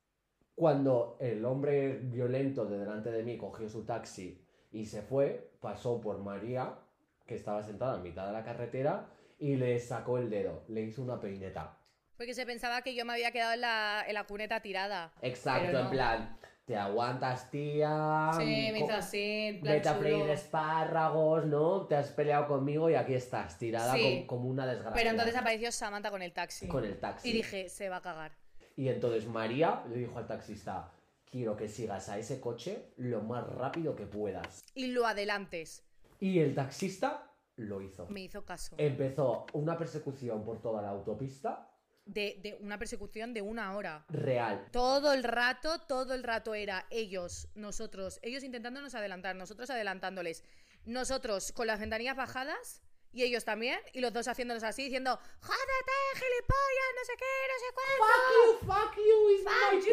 [0.55, 6.01] cuando el hombre violento de delante de mí cogió su taxi y se fue, pasó
[6.01, 6.79] por María,
[7.27, 11.03] que estaba sentada en mitad de la carretera, y le sacó el dedo, le hizo
[11.03, 11.77] una peineta.
[12.17, 15.13] Porque se pensaba que yo me había quedado en la, en la cuneta tirada.
[15.21, 18.31] Exacto, en plan, te aguantas, tía.
[18.37, 21.85] Sí, me hizo co- así, plan Vete a freír espárragos, ¿no?
[21.85, 24.01] Te has peleado conmigo y aquí estás, tirada Sí.
[24.27, 24.93] com- como una desgracia.
[24.95, 26.67] Pero entonces apareció Samantha con el taxi.
[26.67, 27.29] Con el taxi.
[27.29, 28.31] Y dije, se va a cagar.
[28.75, 30.91] Y entonces María le dijo al taxista,
[31.29, 34.63] quiero que sigas a ese coche lo más rápido que puedas.
[34.73, 35.83] Y lo adelantes.
[36.19, 38.07] Y el taxista lo hizo.
[38.09, 38.75] Me hizo caso.
[38.79, 41.69] Empezó una persecución por toda la autopista
[42.05, 44.05] De, de una persecución de una hora.
[44.09, 44.67] real.
[44.71, 50.43] Todo el rato, todo el rato era ellos, nosotros, ellos intentándonos adelantar, nosotros adelantándoles,
[50.85, 55.91] nosotros con las ventanillas bajadas y ellos también, y los dos haciéndonos así, diciendo, jódete,
[56.13, 58.89] gilipollas, no sé qué, no sé cuánto.
[58.91, 59.87] fuck you, it's Fuck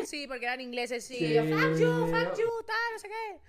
[0.00, 0.06] you.
[0.06, 1.16] Sí, porque eran ingleses, sí.
[1.24, 1.52] y yo, Sí.
[1.52, 3.40] fuck you, fuck you, tal, no sé qué.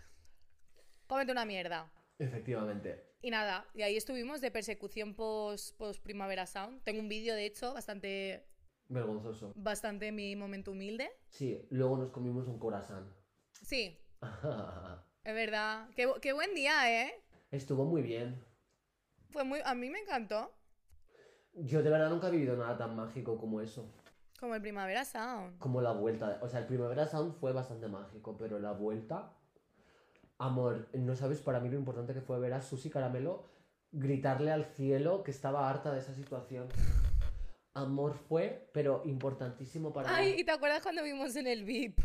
[1.08, 1.92] Cómete una mierda.
[2.18, 3.11] Efectivamente.
[3.22, 6.82] Y nada, y ahí estuvimos de persecución post, post Primavera Sound.
[6.84, 8.48] Tengo un vídeo, de hecho, bastante,
[8.88, 9.54] Vergonzoso.
[9.56, 11.12] bastante mi momento humilde.
[11.30, 13.14] Sí, luego nos comimos un corazón.
[13.62, 14.00] Sí,
[15.24, 15.88] es verdad.
[15.96, 17.14] Qué, qué buen día, ¿eh?
[17.52, 18.44] Estuvo muy bien.
[19.30, 20.52] Fue muy, a mí me encantó.
[21.54, 23.94] Yo de verdad nunca he vivido nada tan mágico como eso.
[24.40, 25.60] Como el Primavera Sound.
[25.60, 26.40] Como la vuelta.
[26.42, 29.38] O sea, el Primavera Sound fue bastante mágico, pero la vuelta.
[30.42, 33.48] Amor, no sabes para mí lo importante que fue ver a Susi Caramelo
[33.92, 36.68] gritarle al cielo que estaba harta de esa situación.
[37.76, 40.42] Amor fue, pero importantísimo para Ay, mí.
[40.42, 42.00] ¿y te acuerdas cuando vimos en el VIP?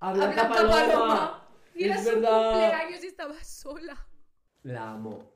[0.00, 0.86] ¡A Blanca Blanca Paloma!
[0.86, 1.48] Paloma.
[1.74, 2.50] Y era es su verdad.
[2.50, 4.06] cumpleaños y estaba sola.
[4.62, 5.32] La amo.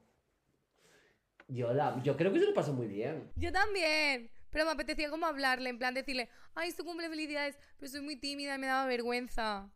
[1.49, 3.33] Yo, la, yo creo que se lo pasó muy bien.
[3.37, 4.31] Yo también.
[4.51, 8.03] Pero me apetecía como hablarle, en plan decirle, ay, es tu cumple, felicidades, pero soy
[8.03, 9.71] muy tímida y me daba vergüenza.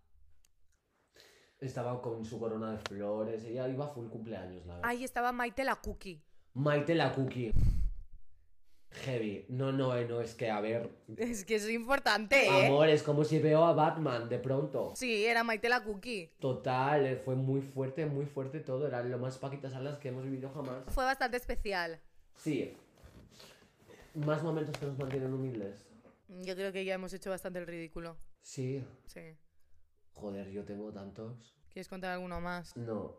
[1.61, 4.91] Estaba con su corona de flores, ella iba full cumpleaños, la verdad.
[4.91, 6.23] Ahí estaba Maite la cookie.
[6.53, 7.53] Maite la cookie.
[8.91, 9.47] Heavy.
[9.49, 10.91] No, no, eh, no, es que, a ver.
[11.17, 12.67] Es que es importante, ¿eh?
[12.67, 14.93] Amor, es como si veo a Batman de pronto.
[14.97, 16.33] Sí, era Maite la cookie.
[16.39, 18.87] Total, eh, fue muy fuerte, muy fuerte todo.
[18.87, 20.85] Era lo más paquitas alas que hemos vivido jamás.
[20.89, 22.01] Fue bastante especial.
[22.37, 22.75] Sí.
[24.15, 25.85] Más momentos que nos mantienen humildes.
[26.29, 28.17] Yo creo que ya hemos hecho bastante el ridículo.
[28.43, 28.85] Sí.
[29.07, 29.37] Sí.
[30.17, 31.55] Joder, yo tengo tantos.
[31.71, 32.75] ¿Quieres contar alguno más?
[32.77, 33.17] No.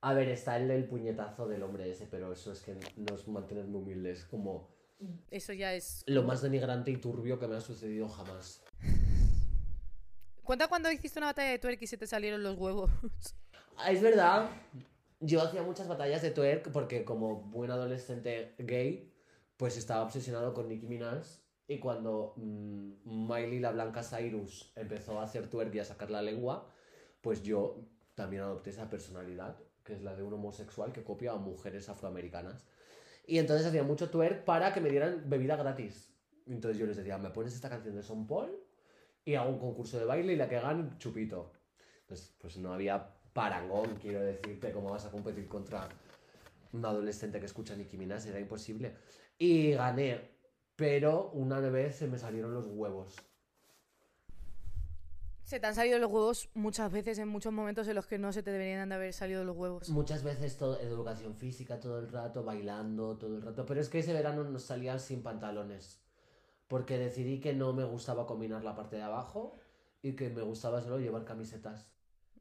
[0.00, 3.70] A ver, está el del puñetazo del hombre ese, pero eso es que nos mantienen
[3.70, 4.24] muy humildes.
[4.24, 4.68] Como
[5.30, 6.02] Eso ya es...
[6.06, 8.62] lo más denigrante y turbio que me ha sucedido jamás.
[10.42, 12.90] Cuenta cuando hiciste una batalla de twerk y se te salieron los huevos.
[13.76, 14.50] Ah, Es verdad.
[15.20, 19.14] Yo hacía muchas batallas de twerk porque como buen adolescente gay,
[19.56, 21.24] pues estaba obsesionado con Nicki Minaj.
[21.66, 26.22] Y cuando mm, Miley la Blanca Cyrus empezó a hacer twerk y a sacar la
[26.22, 26.70] lengua,
[27.20, 31.36] pues yo también adopté esa personalidad, que es la de un homosexual que copia a
[31.36, 32.66] mujeres afroamericanas.
[33.26, 36.14] Y entonces hacía mucho twerk para que me dieran bebida gratis.
[36.46, 38.50] Entonces yo les decía, me pones esta canción de Son Paul
[39.24, 41.52] y hago un concurso de baile y la que gane, chupito.
[42.06, 45.88] Pues no había parangón, quiero decirte, cómo vas a competir contra
[46.72, 48.94] un adolescente que escucha Nicki Minaj, era imposible.
[49.38, 50.33] Y gané,
[50.76, 53.14] pero una vez se me salieron los huevos.
[55.44, 58.32] Se te han salido los huevos muchas veces en muchos momentos en los que no
[58.32, 59.90] se te deberían de haber salido los huevos.
[59.90, 63.98] Muchas veces todo, educación física todo el rato, bailando todo el rato, pero es que
[63.98, 66.00] ese verano nos salía sin pantalones,
[66.66, 69.58] porque decidí que no me gustaba combinar la parte de abajo
[70.00, 71.90] y que me gustaba solo llevar camisetas.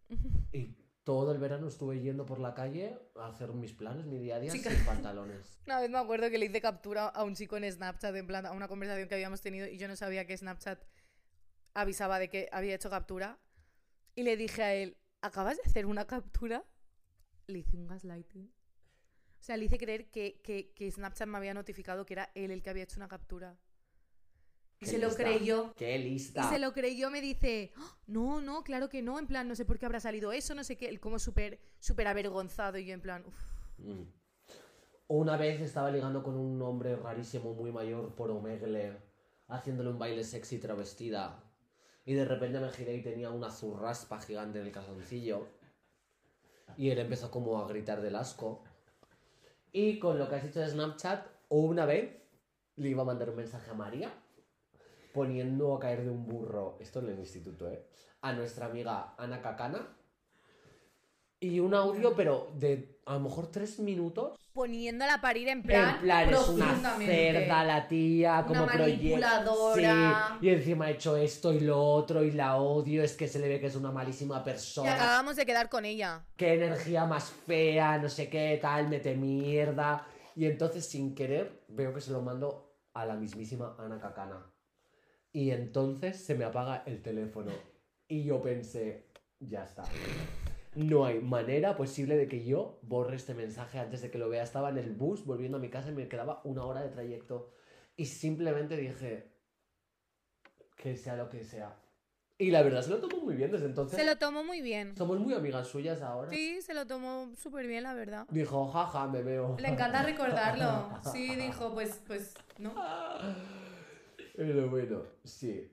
[0.54, 4.38] Y todo el verano estuve yendo por la calle a hacer mis planes, mi día
[4.38, 4.70] a día, Chica.
[4.72, 5.60] sin pantalones.
[5.66, 8.46] Una vez me acuerdo que le hice captura a un chico en Snapchat, en plan,
[8.46, 10.82] a una conversación que habíamos tenido y yo no sabía que Snapchat
[11.74, 13.40] avisaba de que había hecho captura.
[14.16, 16.64] Y le dije a él, ¿acabas de hacer una captura?
[17.48, 18.54] Le hice un gaslighting.
[19.40, 22.52] O sea, le hice creer que, que, que Snapchat me había notificado que era él
[22.52, 23.58] el que había hecho una captura.
[24.84, 25.74] Y se lo creyó.
[25.76, 26.50] ¡Qué Y lista!
[26.50, 29.66] se lo creyó, me dice, "Ah, no, no, claro que no, en plan, no sé
[29.66, 33.02] por qué habrá salido eso, no sé qué, como súper, súper avergonzado y yo en
[33.02, 33.24] plan.
[33.78, 34.04] Mm.
[35.08, 38.98] Una vez estaba ligando con un hombre rarísimo, muy mayor, por Omegle,
[39.48, 41.44] haciéndole un baile sexy travestida.
[42.06, 45.48] Y de repente me giré y tenía una zurraspa gigante en el calzoncillo.
[46.78, 48.64] Y él empezó como a gritar del asco.
[49.72, 52.18] Y con lo que has dicho de Snapchat, una vez
[52.76, 54.12] le iba a mandar un mensaje a María
[55.14, 57.86] poniendo a caer de un burro, esto en el instituto, ¿eh?
[58.22, 59.96] A nuestra amiga Ana Cacana.
[61.40, 64.40] Y un audio, pero de a lo mejor tres minutos.
[64.54, 70.38] poniéndola a parir en plan, en plan, es una cerda la tía, como manipuladora.
[70.40, 73.40] Sí, y encima ha hecho esto y lo otro y la odio, es que se
[73.40, 74.94] le ve que es una malísima Y persona.
[74.96, 76.24] acabamos de quedar con ella.
[76.38, 80.08] Qué energía más fea, no sé qué, tal, mete mierda.
[80.36, 84.53] Y entonces, sin querer, veo que se lo mando a la mismísima Ana Cacana.
[85.34, 87.52] Y entonces se me apaga el teléfono.
[88.08, 89.08] Y yo pensé,
[89.40, 89.84] ya está.
[90.76, 94.44] No hay manera posible de que yo borre este mensaje antes de que lo vea.
[94.44, 97.52] Estaba en el bus volviendo a mi casa y me quedaba una hora de trayecto.
[97.96, 99.32] Y simplemente dije,
[100.78, 101.76] que sea lo que sea.
[102.38, 103.98] Y la verdad se lo tomó muy bien desde entonces.
[103.98, 104.96] Se lo tomó muy bien.
[104.98, 106.30] Somos muy amigas suyas ahora.
[106.30, 108.28] Sí, se lo tomó súper bien, la verdad.
[108.30, 109.56] Dijo, jaja, me veo.
[109.60, 110.90] Le encanta recordarlo.
[111.12, 112.74] Sí, dijo, pues, pues, no.
[114.34, 115.70] Pero bueno, sí.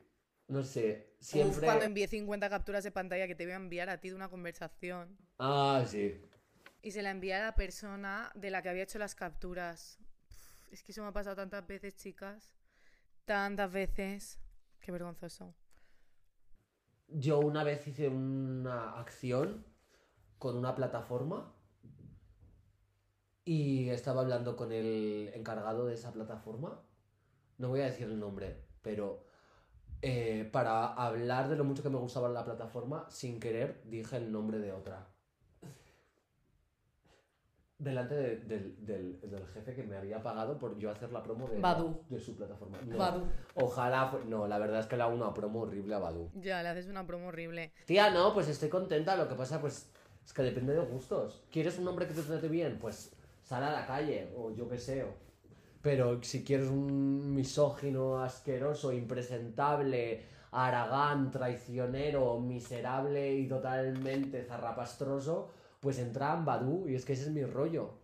[0.49, 1.65] No sé, Uf, siempre...
[1.65, 4.29] cuando envié 50 capturas de pantalla que te voy a enviar a ti de una
[4.29, 5.17] conversación.
[5.39, 6.21] Ah, sí.
[6.83, 9.99] Y se la envié a la persona de la que había hecho las capturas.
[10.01, 12.53] Uf, es que eso me ha pasado tantas veces, chicas.
[13.25, 14.41] Tantas veces.
[14.81, 15.55] Qué vergonzoso.
[17.09, 19.65] Yo una vez hice una acción
[20.39, 21.55] con una plataforma
[23.45, 26.83] y estaba hablando con el encargado de esa plataforma.
[27.61, 29.23] No voy a decir el nombre, pero
[30.01, 34.33] eh, para hablar de lo mucho que me gustaba la plataforma, sin querer dije el
[34.33, 35.07] nombre de otra.
[37.77, 41.49] Delante de- del, del- del jefe que me había pagado por yo hacer la promo
[41.49, 42.03] de, Badu.
[42.09, 42.79] de su plataforma.
[42.87, 43.27] No, Badu.
[43.57, 46.31] Ojalá, no, la verdad es que le hago una promo horrible a Badu.
[46.35, 47.73] Ya, le haces una promo horrible.
[47.85, 49.17] Tía, no, pues estoy contenta.
[49.17, 49.91] Lo que pasa, pues,
[50.25, 51.43] es que depende de gustos.
[51.51, 52.79] ¿Quieres un hombre que te trate bien?
[52.79, 55.05] Pues sal a la calle, o yo qué sé.
[55.05, 55.30] o-
[55.83, 65.51] Pero si quieres un misógino, asqueroso, impresentable, aragán, traicionero, miserable y totalmente zarrapastroso,
[65.81, 67.95] pues entra en Badu y es que ese es mi rollo.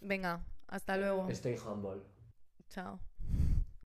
[0.00, 1.28] Venga, hasta luego.
[1.30, 2.02] Stay humble.
[2.68, 3.00] Chao.